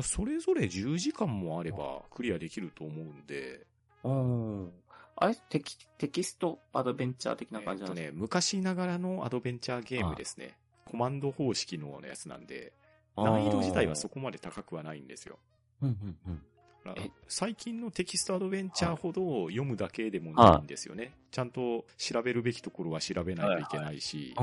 [0.00, 3.66] それぞれ10時間もあればクリアできると思うんで、
[4.04, 4.72] うん。
[5.20, 5.34] あれ？
[5.50, 10.56] テキ、テキストアドベンチャー的なえ感じなんですっとね、昔ながらのアドベンチャーゲームですね。
[10.84, 12.72] コマンド方式のやつなんで、
[13.16, 15.38] か難易度自体はそこまで高くはないんですよ。
[15.82, 16.42] うんうんうん。
[16.84, 17.10] だからえ？
[17.26, 21.12] 最近のテキストアドベンチャーほど読むだけでもないんですよね。
[21.30, 24.34] ちゃんと調べるべきところは調べないといけないし。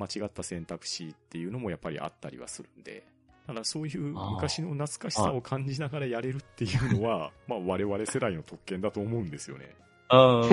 [0.00, 3.06] 間違った選択肢っていうのもやっぱりあったりはするんで、
[3.50, 9.74] ただそういう昔の懐かしさを感じながらやれるっていうのは、 まあ我々世代の特権だと思うんですよね。
[10.08, 10.48] ああ。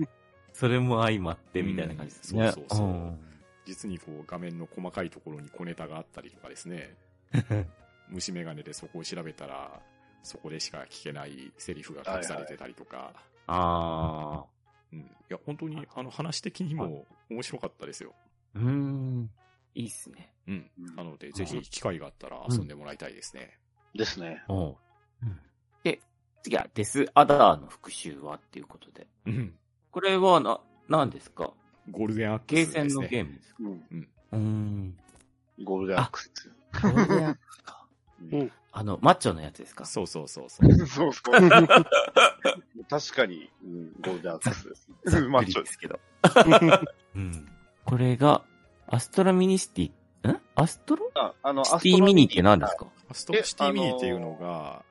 [0.54, 2.46] それも相まってみたいな感じですね。
[2.46, 3.18] うんそうそうそうん
[3.66, 6.96] 実にこう画面の細かいところに小ネタがあったりとかですね、
[8.08, 9.82] 虫眼鏡でそこを調べたら、
[10.22, 13.12] そこでしか聞けないセリフが隠されてたりとか、
[13.46, 14.46] ああ。
[14.92, 15.00] うん。
[15.00, 18.14] いや、本当に、あの、話的にも面白かったですよ。
[18.54, 19.30] うーん。
[19.74, 20.33] いいっすね。
[20.46, 20.70] うん。
[20.78, 23.58] うんなので、ぜひ、機会があったら遊んでもらいたいですね。
[23.94, 24.42] ですね。
[24.48, 24.76] おう。
[25.82, 26.00] で、
[26.42, 29.06] 次はデスアダーの復讐はっていうことで。
[29.26, 29.54] うん。
[29.90, 31.52] これはな、何ですか？
[31.90, 32.90] ゴールデンアックゲースですね。
[32.90, 33.56] セガのゲームですか？
[33.60, 34.08] うん。
[34.32, 34.98] うーん。
[35.62, 36.54] ゴールデンアックスですよ。
[36.82, 37.86] ゴールデンアックスか。
[38.32, 39.84] うんあの、マッチョのやつですか？
[39.84, 40.72] そうそうそうそう。
[40.86, 41.40] そうそう。
[42.90, 44.88] 確かに、うん、ゴールデンアックスです。
[45.28, 46.00] マッチョですけど。
[47.14, 47.48] うん。
[47.84, 48.42] これが、
[48.88, 49.94] アストロミニシティ、ん
[50.56, 51.10] アストロ？
[51.14, 52.86] ああの、シティミニって何ですか？
[53.10, 54.84] アストロシティミニっていうのが。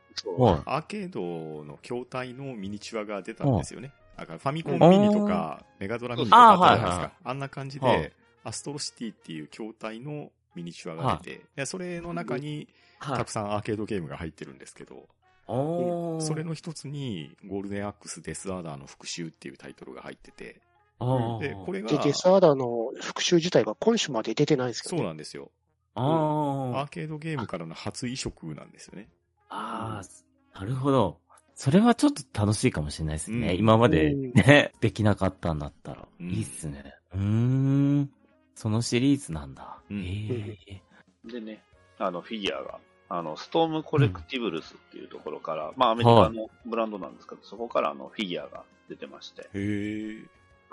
[0.65, 3.91] アーケードの筐体のミニチュアが出たんですよね。
[4.15, 7.11] だからファミコンミニとか、メガドラミニとかあったじゃないですか。
[7.23, 12.67] あんな感じはいで、アストロシティっていう筐体のミニチュアが出て、でそれの中に
[12.99, 13.17] はい。
[13.17, 15.07] たくさんアーケードゲームが入ってるんですけど。
[15.45, 20.61] それの一つに、ゴールデンアックスデスアーダーの復讐っていうタイトルが入ってて、
[20.99, 25.05] で、これがで、、デスアーダーの復習自体が今週まで出てないんですけそど、ね。
[25.05, 25.51] うなんですよ。
[25.95, 29.09] あアーケードゲームからの初移植なんですよね。
[29.49, 30.01] あ。
[30.01, 31.19] ああ、なるほど。
[31.55, 33.49] それはちょっと楽しいかもしれないですね。
[33.49, 36.07] うん今までね、できなかったんだったら。
[36.19, 36.95] うんいいっすね。
[37.13, 38.11] うーん。
[38.55, 39.79] そのシリーズなんだ。
[39.89, 40.81] うんへえ。
[41.25, 41.63] でね、
[41.99, 42.79] あの、フィギュアが、
[43.09, 50.25] あの、ストームコレクティブルスっていうところから、まあ、アメリカのブランドなんですけど、そこからあの、フィギュアが出てまして、へえ。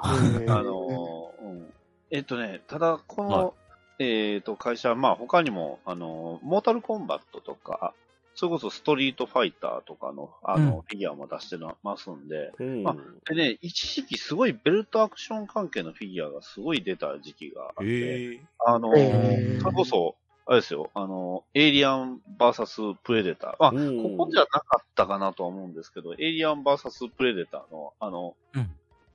[0.02, 0.50] うん。
[0.50, 1.72] あのーうん。
[2.10, 3.52] えっとね、ただ、この、は
[3.98, 7.92] えっと、会社は、まあ、他にも、あのー、モータルコンバットとか、
[8.34, 10.80] それこそストリートファイターとかの、あの、うん。
[10.80, 12.96] フィギュアも出してますんで、ほうあ
[13.28, 18.40] でね、一時期すごいベルトアクション関係のフィギュアがすごい出た時期があって。
[18.64, 23.56] あのーそれこそ、あれですよ、あのーエイリアン VS プレデター。
[23.58, 28.70] まあ、ここじゃなかったかなとは思うんですけど、エイリアン VS プレデターの、あの、うん。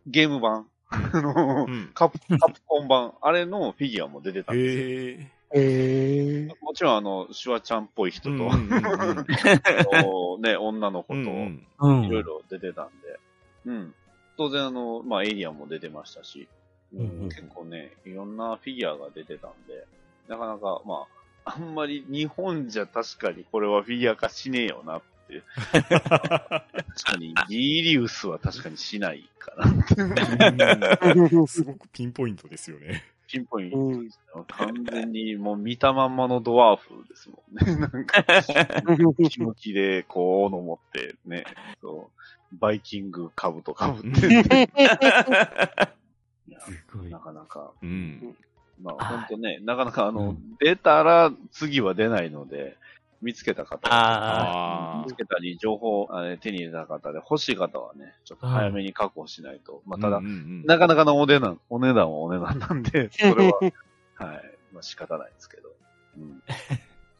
[0.08, 1.92] ゲーム版、あのうん。
[1.94, 4.82] カプカプコン版、あれのフィギュアも出てたんですよ。
[4.82, 5.32] へえ。
[5.58, 11.68] えー、もちろん、あの、シュワちゃんっぽい人と、うんうんうんうんあの ね、女の子と、うん。
[12.06, 13.20] いろいろ出てたんで、
[13.66, 13.96] うん。
[14.38, 16.48] 当然、あの、まあ、エイリアンも出てましたし、
[16.94, 19.86] うんうんうん結構ね、いろんなフィギュアが出てたんで、
[20.28, 21.06] なかなか、ま
[21.44, 25.44] あ、あんまり日本じゃ確かにこれはフィギュア化しねえよなって。
[25.72, 31.48] 確かに、ギリウスは確かにしないかな。
[31.48, 33.04] すごくピンポイントですよね。
[33.28, 34.10] ピンポイントうん。
[34.48, 36.16] 完全にもう見たまん。
[36.16, 37.56] まのドワーフですもん。
[37.56, 37.76] ね。
[37.76, 38.06] なん。
[38.06, 38.24] か、
[39.30, 41.46] 気向きで、こう、斧持ってね、
[41.82, 42.12] そ
[42.52, 44.20] う、バイキング株とかぶって、
[46.60, 47.20] すごいな。
[47.20, 48.36] かなか、うん。
[48.82, 52.78] まあはい本当ね、なかなかあの、出たら次は出ないので、
[53.26, 59.82] 見つけた方は、ああ見つけたり、情報あれ手に入れた方で欲しい方はね、ちょっと早めに確保しないと。
[59.88, 63.72] まあ、ただ、うんうんうんなかなかのお値段、お値段はお値段なんで、 それは、はい、
[64.72, 65.70] まあ仕方ないですけど。
[66.18, 66.44] うん。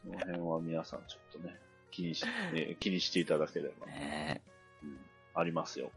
[0.04, 1.58] その辺は皆さんちょっとね、
[1.90, 4.42] 気にし、えー気にしていただければ、 ね
[4.84, 4.98] うん、
[5.34, 5.90] ありますよ。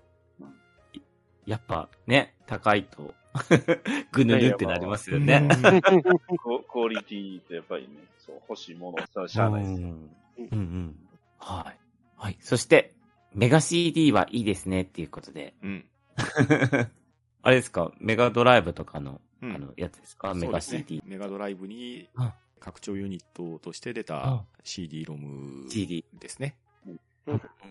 [1.49, 3.15] やっぱね、高いと、
[4.13, 5.47] ぐぬるってなりますよね。
[5.51, 9.88] うんククオリティってやっぱりね、そう、欲しいものさ、しゃあないですよ。
[9.88, 9.95] うん
[10.38, 10.99] うんうん。
[11.39, 11.79] はい。
[12.17, 12.38] はい。
[12.39, 12.93] そして、
[13.33, 15.55] メガ CD はいいですねっていうことで。
[15.63, 15.85] うん。
[17.41, 17.91] あれですか？
[17.99, 21.01] メガドライブとかの、うんあの、やつですか、メガそうですね CD。
[21.05, 26.55] メガドライブにあ拡張ユニットとして出たあ CD ロムですね。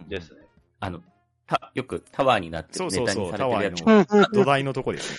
[0.09, 0.41] ですね。
[0.81, 1.03] あの、
[1.49, 3.63] た、よくタワーになってるネタにそうそうそう、タワ。
[3.63, 5.19] ーの 土台のとこですね。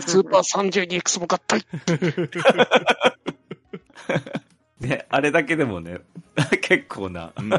[0.00, 1.64] スーパー 32X も合体。
[4.80, 6.00] ね、あれだけでもね、
[6.62, 7.50] 結構な、うん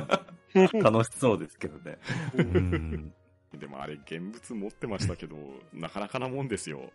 [0.82, 2.00] 楽しそうですけどね。
[2.36, 3.14] うん。
[3.54, 5.36] でもあれ、現物持ってましたけど、
[5.72, 6.92] なかなかなもんですよ。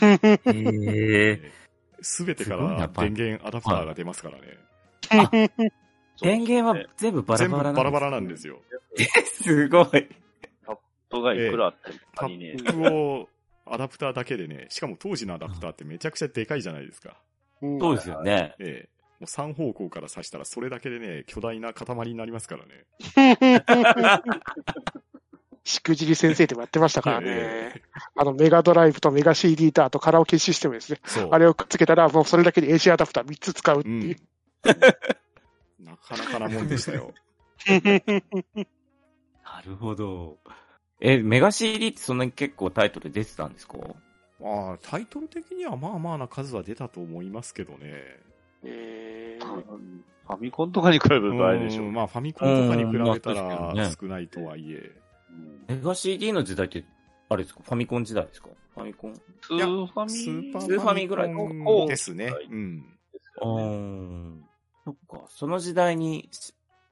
[0.00, 1.50] へえ。
[2.02, 5.50] すべてから電源アダプターが出ますからね。
[6.22, 8.60] 電源は全部バラバラなんですバラバラなんですよ。
[9.42, 10.08] すごい。
[11.08, 12.56] 人がいくらあってもタ足りねえ。
[12.56, 13.28] ップを
[13.66, 17.16] アダプターだけでね、しかも当時のアダプターってめちゃくちゃでかいじゃないですか。
[17.60, 18.54] そうですよね。
[18.58, 18.88] ええ。
[19.20, 22.86] もう3方向から刺したらそれだけでね、巨大な塊になりますからね。
[25.62, 27.24] しくじり先生でもやってましたからえ
[27.74, 27.82] ね。
[28.16, 31.00] あの、メガドライブとメガ CD とあとカラオケシステムですね。
[31.30, 34.14] あれをくっつけたら、もうそれだけで AC アダプター3つ使うってういう。
[34.14, 34.16] ん。
[35.84, 37.12] なかなかなもんでしたよ。
[39.44, 40.38] なるほど。
[41.00, 43.78] え、メガ CD ってそんなに結構タイトル出てたんですか？
[44.40, 47.78] まあ、タイトル的にはまあまあな数は出たと思いますけどね。
[48.64, 51.86] えフーァミコンとかに比べるとあれでしょう。
[51.86, 54.92] うんまあ、ファミコンとかに比べたらね少ないとはいえ。
[55.30, 56.84] うんメガ CD の時代って、
[57.28, 57.60] あれですか？
[57.64, 58.48] ファミコン時代ですか？
[58.74, 59.14] ファミコン？
[59.14, 62.32] スーファミスーパーファミぐらいですね。
[62.50, 62.84] うん。
[63.40, 64.39] あー。
[65.40, 66.28] その時代に、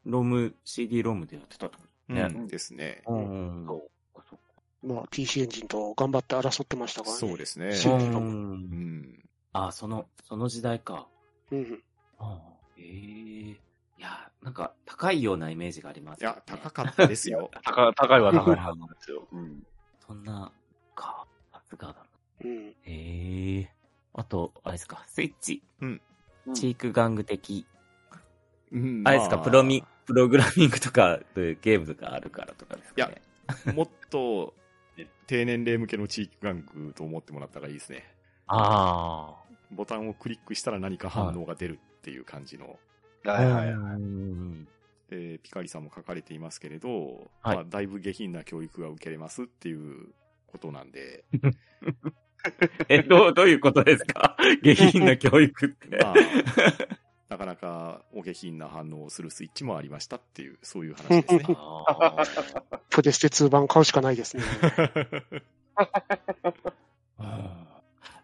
[0.06, 2.22] ロム、CD ロムでやってたってことね。
[2.34, 3.02] うんですね。
[3.06, 3.66] うん。
[3.66, 4.38] そうそ
[4.82, 7.18] まあ、PC エンジンと頑張って争ってましたからね。
[7.20, 7.72] そうですね。
[7.72, 7.96] そうう。
[7.98, 8.54] うん
[9.02, 9.24] ん。
[9.52, 11.08] あ、その、その時代か。
[11.50, 11.82] うん。
[12.16, 12.40] あ
[12.78, 12.84] ええ
[13.50, 13.61] い
[13.98, 17.50] や、なんか、高いようなイメージがあります、いや、高かったですよ。
[17.62, 19.28] 高高いは高いはずなんですよ。
[19.30, 19.62] うん。
[20.00, 20.50] そんな、
[20.94, 22.06] か、さすがだな。
[22.44, 22.74] うん。
[22.87, 23.70] ええ
[24.14, 25.62] あと、あれですか、スイッチ。
[25.82, 26.00] うん
[26.54, 27.66] チーク玩具的。
[28.72, 33.22] うんあれですか、まプロミ、プログラミングとか、ゲームとかあるからとかですかね。
[33.74, 34.54] もっと、
[35.26, 38.04] 低年齢向けの地域玩具と思ってもらったらいいですね。
[38.46, 39.35] あ
[39.70, 42.78] ボタンをクリックしたら何か反応が出るっていう感じの。
[43.26, 43.31] あ。
[43.33, 43.70] はいはい。
[43.72, 44.68] うん
[45.11, 50.09] で、ピカリさんも書かれていますけれど、はいまあ、だいぶ下品な教育が受けれますっていう
[50.46, 51.24] ことなんで、
[52.88, 54.37] え、どう、どういうことですか？
[54.62, 55.96] 下品な教育って。
[55.96, 56.14] まあ、
[57.28, 61.44] なかなかお下品な反応をするスイッチもありましたっていう、そういう話ですね。
[62.88, 64.42] プレステ2版買うしかないですね。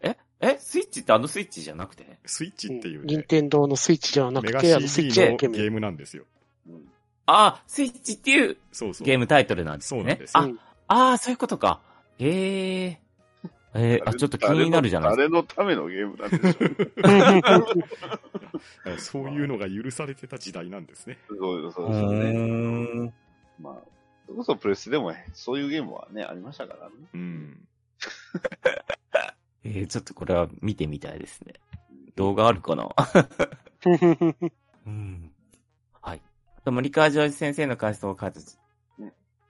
[0.01, 2.19] ええスイッチってあのスイッチじゃなくて？
[2.25, 5.31] スイッチっていう、任ね、天堂のスイッチじゃなメガくて、あのスイッ CD。
[5.31, 6.25] のゲームなんですよ。
[6.69, 6.89] うん
[7.27, 9.07] あスイッチっていうそうそう。
[9.07, 10.01] ゲームタイトルなんですね。
[10.01, 11.81] そうなんですあ、うんああ、そういうことか。
[12.19, 13.01] へえ。
[13.77, 15.31] えー、あ、ちょっと気になるじゃないですか。
[15.31, 18.99] 誰のためのゲームなんでしょう。
[18.99, 21.19] そういうのが許されてた時代なんですね。
[21.29, 21.39] そう
[21.73, 22.31] そううそうね。
[22.31, 23.15] ーん。
[23.61, 23.75] まあ、
[24.27, 26.95] それこそプレステでもそういうゲームはね、ありましたからね。
[27.15, 27.69] うん。
[29.65, 31.55] えー、ちょっとこれは見てみたいですね。
[32.15, 32.89] 動画あるかな？
[34.87, 35.33] うん。
[36.01, 36.23] はい。
[36.59, 38.33] あと、森川ジョージ先生の感想を書い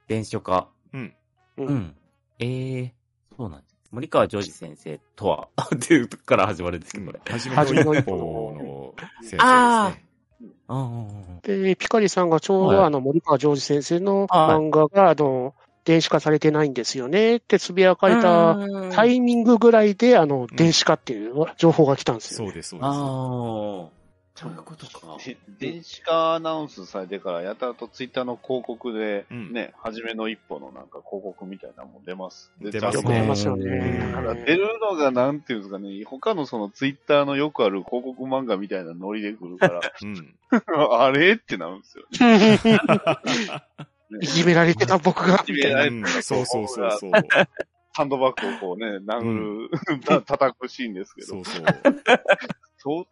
[0.07, 0.69] 電書化。
[0.93, 1.15] うん。
[1.57, 1.95] ううんん。
[2.39, 2.93] ええ
[3.37, 3.74] そうなんです。
[3.91, 7.19] 森川ジョージ先生とは、 っていうとこから始まるんですけど、これ。
[7.31, 10.05] 初めの一歩の先生ですあね。
[10.67, 11.39] うんうんうん。
[11.41, 12.77] で、ピカリさんがちょうはい。
[12.77, 15.53] どあの、森川ジョージ先生のはい漫画が、あの、
[15.85, 18.91] 電子化されてないんですよねってつぶやかれたうん。
[18.91, 22.47] タイミングぐらいで、あの、電子化っていう情報が来たんですよ。
[22.47, 24.04] そうです、そうです。
[24.35, 25.17] そういうことか。
[25.23, 32.51] で電子化アナウンスされてから、やたらとツイッターの広告で、うんね、初めの一歩のなんか広告みたいなのも出ます。
[32.59, 34.11] 出ますねよく出ますよね。
[34.13, 40.35] ただ出るのがなんていうんですかね、他のそのツイッターのよくある広告漫画みたいなノリで来るから、 うん。
[40.99, 41.35] あれ？
[41.35, 42.59] ってなるんですよね。
[44.21, 47.11] いじめられてた僕が、いじめられうんそうそうそうそう。
[47.93, 51.65] ハンドバッグをこうね、殴る、た叩くシーンですけど、そうそう。
[52.77, 53.07] そ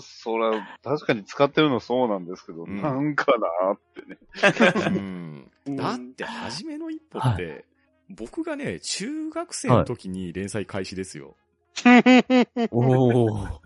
[0.00, 4.88] それは確かに使ってるのそうなんですけど、うんなんかなーってね。
[4.88, 7.64] うんうんだって、初めの一歩って、
[8.08, 11.34] 僕がね、中学生の時に連載開始ですよ。
[12.70, 13.60] おお。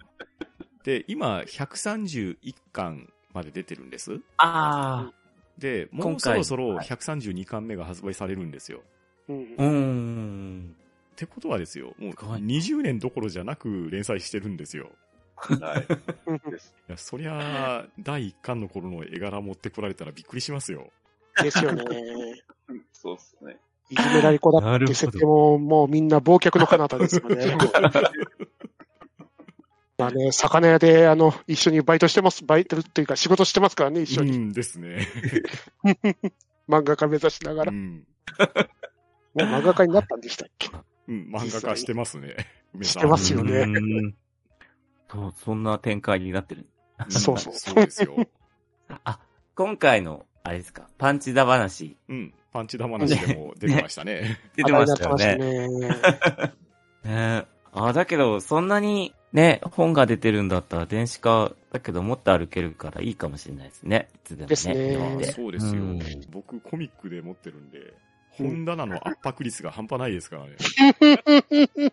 [0.83, 4.21] で、今、131巻まで出てるんです。
[4.39, 5.11] あ
[5.59, 8.81] で、もうそろそろはい132巻目が発売されるんですよ。
[9.29, 10.77] うんうーん。
[11.13, 14.91] ってことはですよ、もうすごい20年どころじゃなく連載してるんですよ。
[15.41, 16.51] はい。
[16.51, 16.75] です。
[16.89, 20.91] いや、そりゃあ、第1巻の頃の絵柄持ってこられたらびっくりしますよ。
[21.43, 21.85] ですよね。
[22.93, 23.57] そうですね。
[23.91, 27.57] いじめられっ子だって設定も、もうみんな忘却の彼方ですよね。
[29.99, 34.33] まあね、魚屋で、あの、一緒にバイトしてます、バイトっていうか仕事してますからね、一緒に。
[34.37, 35.07] うんですね。
[36.69, 37.73] 漫画家目指しながら。
[37.73, 38.07] もうん。
[39.35, 40.71] う漫画家になったんでしたっけ？
[41.09, 42.37] うん、漫画化してますね。
[42.83, 44.15] してますよねうーん
[45.11, 46.63] そう、そんな展開になってる。
[46.63, 48.17] んそうそう そうですよ。
[49.05, 49.19] あ、
[49.55, 52.35] 今回の、あれですか、パンチダ話、うん。
[52.53, 54.41] パンチ玉なしでも出てましたね。
[54.57, 55.37] 出てましたよね。
[55.37, 55.69] ね。
[57.05, 64.09] ねあ、だけど、そんなにね、本が出てるんだったら電子化だけど持って歩けるからいいかもしれないですね。
[64.17, 64.47] いつでもね。
[64.49, 66.01] ですねそうですようん。
[66.31, 67.95] 僕、コミックで持ってるんで、
[68.31, 70.57] 本棚の圧迫率が半端ないですからね。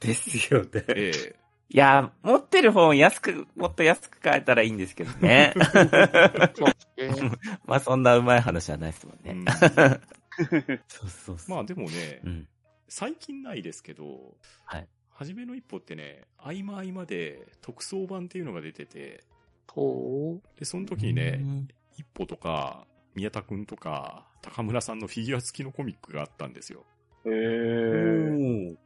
[0.00, 0.68] ですよね。
[0.88, 1.43] ええ。
[1.74, 5.52] いや、持ってる本安く、もっと安く買えたらいいんですけどね。
[7.66, 9.32] まあそんなうまい話はないですもんね。
[9.32, 9.44] うん
[10.86, 11.56] そうそうそう。
[11.56, 12.48] まあでもねう、ん。
[12.86, 14.88] 最近ないですけど、はい。
[15.10, 19.24] 初めの一歩ってね、合間合間で特装版っていうのが出てて、
[19.66, 26.84] ほで、その時にねう、ん一歩とか、宮田くんとか、高村さんのフィギュア付きのコミックがあったんですよ。
[27.24, 28.76] へー。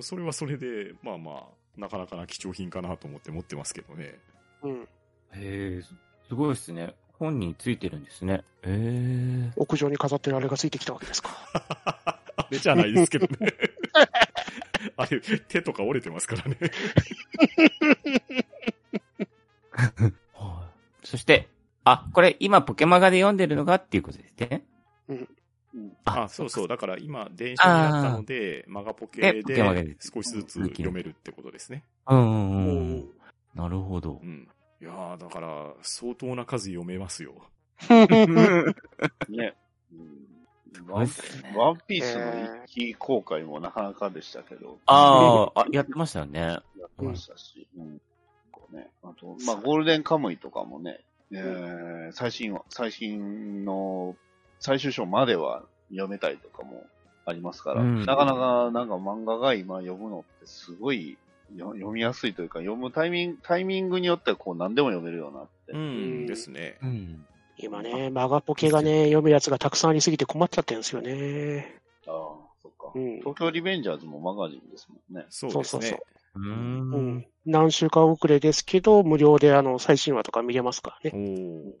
[0.00, 4.18] それはそれで、まあまあ、なかなかな貴重品かなと思って持ってますけどね。
[4.62, 4.68] う。
[4.68, 4.82] うん。
[4.82, 4.86] へ
[5.34, 5.82] え、
[6.28, 6.94] すごいですね。
[7.18, 8.44] 本についてるんですね。
[8.62, 9.52] へえ。
[9.56, 11.30] 屋上に飾ってるあれがついてきたわけですか。
[12.36, 13.52] あ れじゃないですけどね。
[14.96, 16.56] あれ、手とか折れてますからね。
[20.34, 20.70] は
[21.04, 21.06] い。
[21.06, 21.48] そして、
[21.84, 24.64] あ、これ今ポケマガで読んでるのがっていうことですね。
[26.06, 26.68] あ、そうそう。
[26.68, 31.84] だから今、電車になったので、マガポケでで少しずつ読めるってことですね。
[32.08, 33.10] うんうんうん。
[33.54, 34.26] なるほどう。
[34.26, 34.48] ん。
[34.80, 37.32] いやー、だから、相当な数読めますよ。
[39.28, 39.54] ね。
[39.92, 40.26] うん
[40.88, 41.08] ワン
[41.56, 44.78] ワンピースの一気公開もなかなかでしたけど。
[44.84, 46.40] ああ、あ、やってましたよね。
[46.40, 46.60] やっ
[46.98, 47.66] てましたし。
[47.78, 48.00] うん。
[49.02, 51.00] あと、まあ、ゴールデンカムイとかもね、
[51.30, 54.16] えー、最新は、最新の
[54.58, 56.84] 最終章までは読めたりとかも
[57.24, 61.18] ありますから、うんなかなかなんか漫画が今読むのってすごい
[61.54, 65.72] よ読みやすいというか、読むタイミング、タイミングによってはこう何でも読めるようになって。
[65.72, 66.78] うん、ですね。
[66.82, 67.26] うん。
[67.58, 71.80] 今ね、マガポケがね、読むやつがたくさんありすぎて困っちゃってるんですよね。
[72.06, 72.12] ああ、
[72.62, 72.92] そっか。
[72.94, 73.18] うん。
[73.20, 75.26] 東京リベンジャーズもマガジンですもんね。
[75.30, 76.00] そうですそうそうね。
[76.34, 76.40] う。
[76.40, 77.26] うんん。
[77.46, 81.16] 何週間遅れですけど、無料であの、最新話とか見れますからね。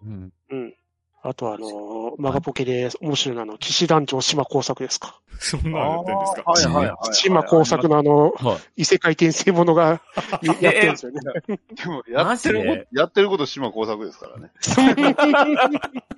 [0.00, 0.32] うん。
[0.50, 0.74] うん。
[1.22, 5.18] あとあの、マガポケで面白いのはあの、騎士団長島工作ですか。
[5.40, 6.42] そんなのやってんですか？
[6.50, 7.14] はいはいはいはい。
[7.14, 8.82] 島工作のあの、はい。
[8.82, 10.00] 異世界転生ものが
[10.42, 11.20] やってるんですよね。
[11.48, 12.76] でも、やってるマジで？
[12.84, 14.50] こと、やってること島工作ですからね。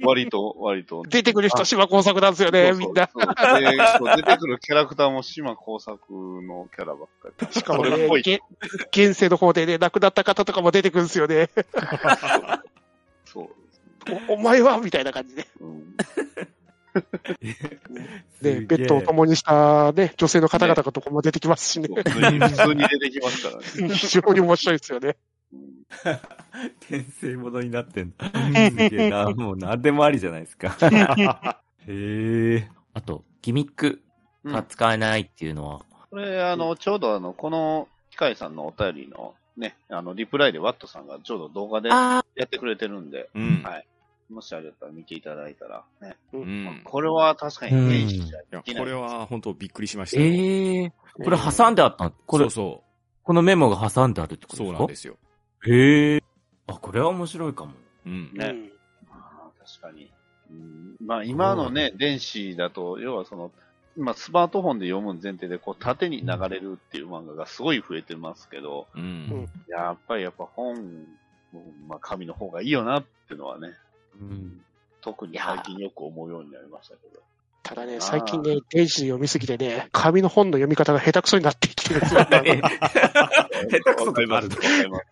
[0.05, 1.03] 割と、割と。
[1.09, 3.09] 出てくる人島工作なんですよね、みんな。
[3.11, 7.53] そうそうでそう出てくるキャラクターも島工作のキャラばっかり。
[7.53, 8.40] しかもねそれっぽい、げ
[8.92, 11.49] 現世の方でね、亡くなった方とかも出てくるんですよね。
[13.24, 13.49] そう
[14.29, 15.47] お お前はみたいな感じで。
[15.61, 15.97] うん。
[18.43, 21.89] で、ベッドを共にしたね、女性の方々とかも出てきますしね。
[21.89, 22.21] 普通
[22.75, 23.95] に、出てきますからね。
[23.95, 25.17] 非常に面白いですよね。
[25.53, 25.79] うん
[26.83, 28.27] 転生ものになってんだ。
[28.71, 29.31] すげえな。
[29.31, 30.77] もう何でもありじゃないですか。
[31.87, 32.69] へえ。
[32.93, 34.03] あと、ギミック
[34.45, 35.81] が使えないっていうのは？
[36.11, 43.63] これ、あの、ちょうどあの、この、機械さんのお便りのね、あの、リプライでワットさんがちょうど動画でやあってくれてるんで、うん。
[43.63, 43.87] はい
[44.31, 46.16] もしあれだったら見ていただいたら、ね。
[46.33, 46.81] うん。
[46.85, 48.85] これは確かに電子じゃいや、できない。
[48.85, 50.31] これは本当びっくりしましえたよ。
[50.33, 50.93] ええ。
[51.24, 52.83] これ挟んであったこれそう、そ
[53.24, 54.49] このメモが挟んであるってう。
[54.49, 54.66] ことですか？
[54.68, 55.16] そうなんですよ。
[55.66, 56.22] へえ。
[56.66, 57.72] あ、これは面白いかも。
[58.07, 58.31] うん。
[58.35, 58.72] ねうん
[59.11, 60.11] あー確かに。
[60.51, 63.51] うん、まあ今のね、電子だと、要はその、
[63.97, 69.49] まあスマートフォンで読む前提で、こう縦に流れるっていう漫画がすごい増えてますけど、うん。
[69.68, 71.07] やっぱりやっぱ本、
[71.89, 73.72] まあ紙の方がいいよなっていうのはね、
[74.21, 74.61] うん。
[75.01, 77.21] 特に最近よく思うようになりましたけど。
[77.62, 82.21] ただね、最近ね、電子で読みすぎてね、紙の本の読み方が下手くそになってきてるんですよ。
[82.31, 84.49] 下手くそわかります。
[84.49, 85.05] わかります。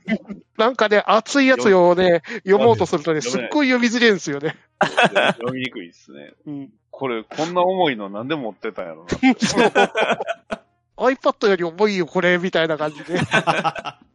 [0.57, 4.57] なんかね、熱いやつをね、読もうとするとね、すっごい読みづれるんですよね。
[4.81, 6.33] 読みにくいですね。
[6.47, 6.71] うん。
[6.91, 9.11] これ、こんな重いのなんで持ってたんやろな。
[9.11, 13.21] そう iPad より重いよ、これ、みたいな感じで。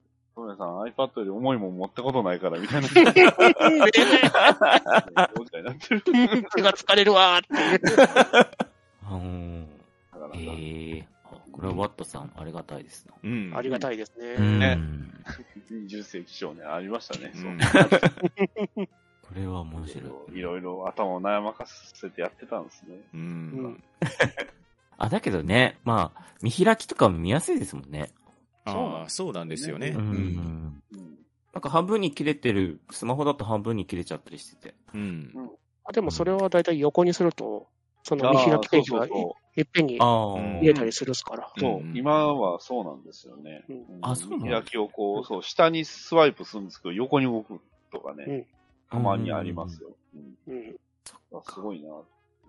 [0.61, 2.87] さん、iPad より重いもん持ったことないから、みたいな。
[2.87, 3.11] ね みた
[5.57, 6.01] いになってる。
[6.55, 7.87] 手が疲れるわーって。
[9.11, 9.67] うん。
[10.11, 10.19] か。
[10.37, 11.07] へえ。
[11.25, 13.13] あこれはワットさん、ありがたいですな。
[13.23, 13.51] うん。
[13.55, 14.35] ありがたいですね。
[14.37, 14.59] うん。
[14.59, 14.77] ね
[15.71, 17.31] 20世紀少年ありましたね。
[17.33, 17.57] うそうん
[19.21, 20.37] これは面白い。
[20.37, 22.97] いろいろ頭を悩まかせてやってたんですね。
[23.13, 23.17] う。
[23.17, 23.23] うん
[23.73, 23.83] ん。
[24.97, 28.11] あ、だけどね、まあ、見開きとかも見やすいですもんね。
[28.65, 29.89] ああ、そうなんですよね。
[29.89, 30.05] ううん。
[30.05, 30.81] ん。
[30.93, 31.17] うん
[31.53, 34.75] なんか半分に切れてる、スマホだと半分に切れちゃったりしてて。
[34.93, 35.33] うん。
[35.83, 37.67] あでもそれはだいたい横にすると、
[38.03, 39.99] その見開きページがいっぺんに
[40.61, 41.51] 見えたりするっすから。
[41.57, 43.65] そう、うん今はそうなんですよね。
[43.69, 47.59] うんんあそうなんだ開きをこう、そう、下にスワイプするんですけど、横に動く
[47.91, 48.45] とかね、うん
[48.89, 49.95] たまにありますよ。
[50.15, 50.75] うんうん。
[51.33, 51.89] あすごいな、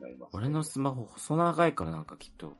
[0.00, 2.56] なります、俺のスマホ細長いからなんかきっと、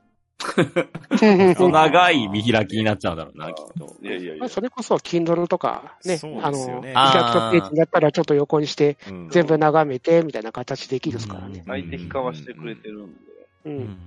[1.70, 3.97] 長い見開きになっちゃうんだろうな、きっと。
[4.03, 4.34] いやいやいや。
[4.40, 4.49] まあ、。
[4.49, 6.88] それこそ、Kindle とかね、あの、ですよね。
[6.88, 9.28] 見開きのページだったらちょっと横にして、うん。
[9.30, 11.62] 全部眺めて、みたいな形できるっすからね。
[11.66, 13.18] 最適化はしてくれてるんで、
[13.66, 13.99] うん。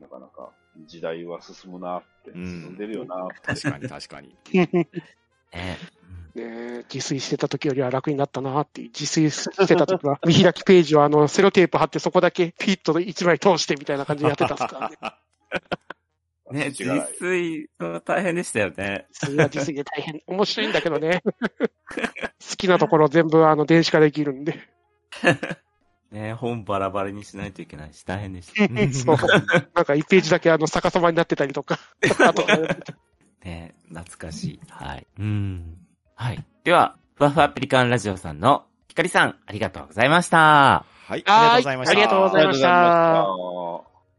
[0.00, 0.50] なかなか
[0.86, 3.34] 時代は進むなって、うん進んでるよなって。
[3.42, 4.34] 確かに確かに。
[4.52, 4.88] ね
[6.38, 14.96] ね自炊してた時よりは楽になったなっていう、自炊してた時は、 見開きページはあの、セロテープ貼ってそこだけピッと1枚通してみたいな感じでやってたんですからね。
[16.50, 17.68] ね、自炊、
[18.06, 19.06] 大変でしたよね。
[19.10, 21.22] 自炊は自炊で大変、面白いんだけどね。
[21.22, 24.58] 好きなところ全部あの、電子化できるんで。
[26.10, 29.16] ね、本バラバラにしないといけないし、大変でした。
[29.18, 29.28] そう。
[29.74, 31.78] なんか1ページだけあの、逆さまになってたりとか。
[32.20, 32.46] あと
[33.44, 34.60] ね、懐かしい。
[34.68, 35.06] はい。
[35.18, 35.87] うん。
[36.20, 36.44] はい。
[36.64, 40.84] では、ふわふわペリカンラジオさんのひかりさん、ありがとうございました。
[41.06, 41.92] はい、ありがとうございました。
[41.92, 42.68] ありがとうございました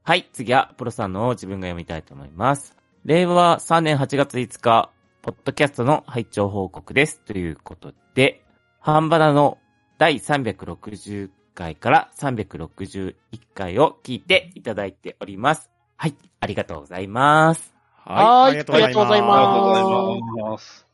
[0.04, 2.78] はい、次は、プロさんのを自分が読みたいと思います。
[3.04, 4.92] 令和3年8月5日、
[5.22, 7.20] ポッドキャストの拝聴報告です。
[7.20, 8.46] ということで、
[8.80, 9.58] ハンバナの
[9.98, 13.16] 第360回から361
[13.54, 15.70] 回を聞いていただいております。
[15.98, 17.76] はい、ありがとうございます。
[17.94, 19.12] はいありがとうございます。
[19.12, 20.89] ありがとうございます。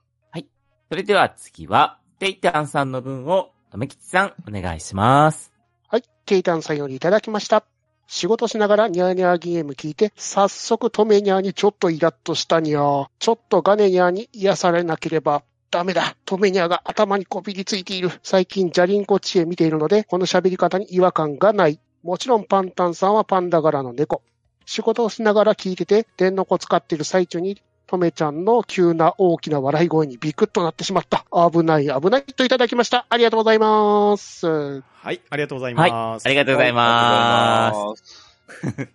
[0.87, 5.51] それでは次は、テイタンさんの分を、とめきちさん、お願いします。
[5.87, 7.65] はい、ケイタンさんよりいただきました。
[8.07, 13.07] 仕事しながらニャーニャーゲーム聞いて、早速トメニャーにちょっとイラッとしたにゃー。
[13.17, 16.15] ちょっとガネニャーに癒されなければダメだ。
[16.23, 18.11] トメニャーが頭にこびりついている。
[18.21, 21.79] 最近ジャリンコ知恵見ているので、この喋り方に違和感がない。
[22.03, 24.21] もちろんパンタンさんはパンダ柄の猫。
[24.67, 31.25] 仕事をしながら聞いてて、電の子使ってる最中に、トメちゃんの急な大きな笑い声にビクッとなってしまった。
[31.51, 33.05] 危ない危ないといただきました。
[33.09, 34.81] ありがとうございます。
[34.81, 36.25] はい、ありがとうございます。
[36.25, 38.91] ありがとうございまありがとうございま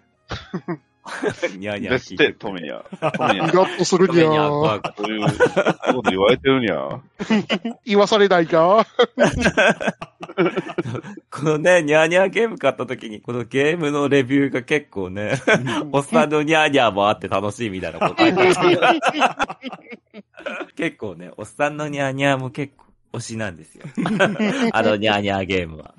[0.69, 0.90] すす。
[1.59, 2.83] にゃーにゃーですって、トメニャ。
[3.17, 3.57] トメニイャ。
[3.57, 4.93] ラッとするにゃー。
[4.97, 5.23] そういう
[5.95, 7.01] こと言われてるにゃ。
[7.85, 8.87] 言わされないか？
[11.31, 15.35] このね、ニャーニャーゲーム買った時に、このゲームのレビューが結構ね、
[15.93, 19.01] おっさんのニャーニャーもあって楽しいみたいなこと書いてある
[20.77, 22.85] 結構ね、おっさんのニャーニャーも結構
[23.19, 23.85] 推しなんですよ。
[24.73, 25.95] あのニャーニャーゲームは。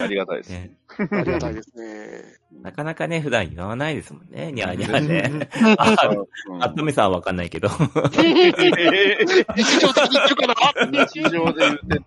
[0.00, 0.50] ありがたいです。
[0.50, 2.40] ね、ありがたいですね。
[2.62, 5.48] なかなかね、普段言わないですもんね、ニャーニャーね。
[6.60, 7.68] あっとめさんはわかんないけど。
[7.68, 7.88] 日常
[9.92, 10.54] 的に言ってるかな
[11.06, 12.00] 日常で言って、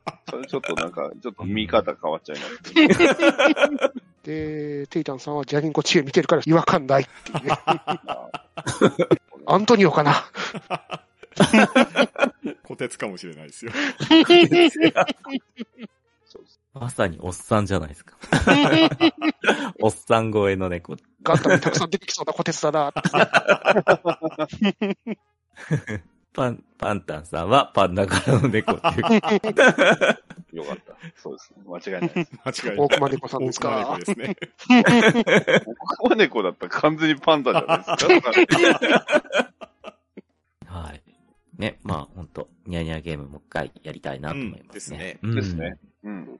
[0.47, 2.63] ちょっとなんか、ちょっと見方変わっちゃいます。
[4.23, 7.59] で、テイタンさんはジャリンコ知恵見てるから違和感ないっていうね。
[9.45, 10.25] アントニオかな
[12.63, 13.71] 小鉄かもしれないですよ。
[16.73, 18.17] まさにおっさんじゃないですか。
[19.79, 20.95] おっさん超えの猫。
[21.21, 23.01] ガンダムにたくさん出てきそうな小鉄だなって。
[26.33, 30.57] パン、パンタンさんはパンダ柄の猫っていう。
[30.57, 30.95] よかった。
[31.15, 31.63] そうですね。
[31.67, 32.31] 間違いないです。
[32.43, 32.85] 間違いない。
[32.85, 34.35] 大熊猫さんですか大熊猫ですね。
[35.97, 39.05] コマネコだったら完全にパンダじゃないですか。
[40.65, 41.03] はい。
[41.57, 45.19] ね、まあ本当ニャニャゲームもう一回やりたいなと思いますね。
[45.21, 45.77] うんうんですね。
[46.03, 46.39] うん。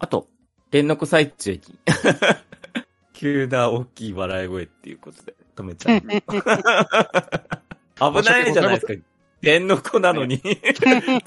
[0.00, 0.28] あと、
[0.70, 1.60] 電の子最中に、
[3.12, 6.00] 急な大きい笑い声っていうことで止めちゃう。
[6.04, 6.08] 危
[8.26, 8.94] ないじゃないですか。
[9.42, 11.20] 電の子なのに、使ってんの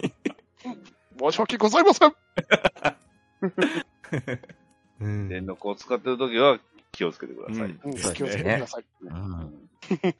[0.00, 0.14] に。
[1.20, 2.16] 申し訳ございません。
[5.00, 6.58] うん電力を使ってるときは
[6.94, 7.76] 気をつけてください。
[7.84, 7.94] うん。
[8.14, 8.84] 気をつけてください。
[9.02, 9.68] うん。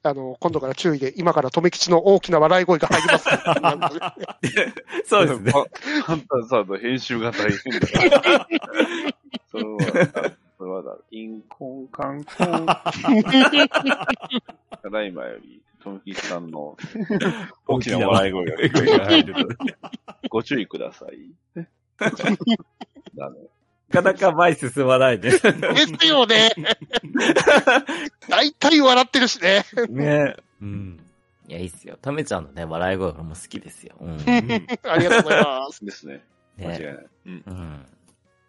[0.03, 3.31] あの、今度から注意で、今から留吉の大きな笑い声が入ります。
[5.09, 5.53] そうですね。
[5.53, 5.65] パ
[6.07, 8.47] パンタさんの編集が大変だから。
[9.51, 9.79] それは、
[10.59, 12.67] それはだ、インコンカンコン。
[12.67, 12.85] た
[14.91, 16.77] だいまより、トムキさんの
[17.67, 18.57] 大きな笑い声が
[19.07, 19.49] 入ると。
[20.29, 21.31] ご注意ください。
[23.15, 23.37] だね。
[23.95, 25.43] かなか前進まないです。
[25.43, 25.53] で
[26.01, 26.51] すよね。
[28.29, 29.65] 大体笑ってるしね。
[29.89, 31.01] ねうん。
[31.47, 31.99] いや、いいっすよ。
[32.01, 33.97] ためちゃんのね、笑い声俺も好きですよ。
[34.01, 34.11] うん。
[34.11, 35.85] う んありがとうございます。
[35.85, 36.25] ですね。
[36.59, 36.87] 間違いね。
[36.87, 37.07] ない。
[37.27, 37.87] うん。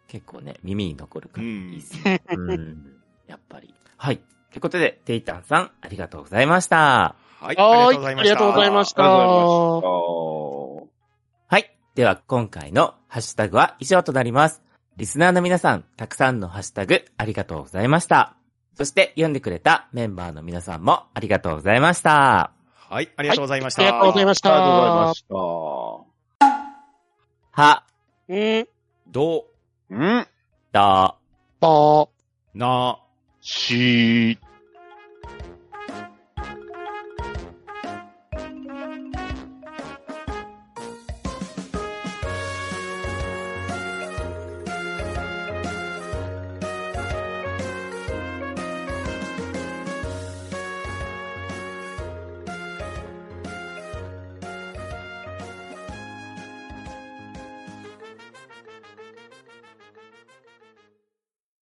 [0.08, 2.22] 結構ね、耳に残るから、うんいいっすね。
[2.30, 2.96] うん。
[3.28, 3.74] やっぱり。
[3.98, 4.18] はい。
[4.18, 4.24] と
[4.56, 7.16] いうことで、テイタンさん、ありがとうございました。
[7.42, 8.24] はい、はーいありがとうございました。
[8.24, 10.90] ありがとうございましたありがとうございまし
[11.50, 11.56] た。
[11.56, 11.78] はい。
[11.96, 14.65] では、今回のハッシュタグは以上となります。
[14.98, 18.38] リスナーの皆さん、たくさんのハッシュタグ、ありがとうございました。
[18.76, 22.52] そして、読んでくれたメンバーの皆さんも、ありがとうございました。
[22.90, 23.82] はい、ありがとうございました。
[23.82, 25.14] ありがとうございましありがとうございたま。
[25.14, 25.26] し
[27.58, 27.62] た。
[27.62, 27.84] は、
[28.30, 28.68] うん、
[29.12, 29.46] ど、
[29.90, 30.28] うん
[30.72, 31.16] だ、
[31.60, 32.08] ば、
[32.54, 33.00] な、
[33.42, 34.40] し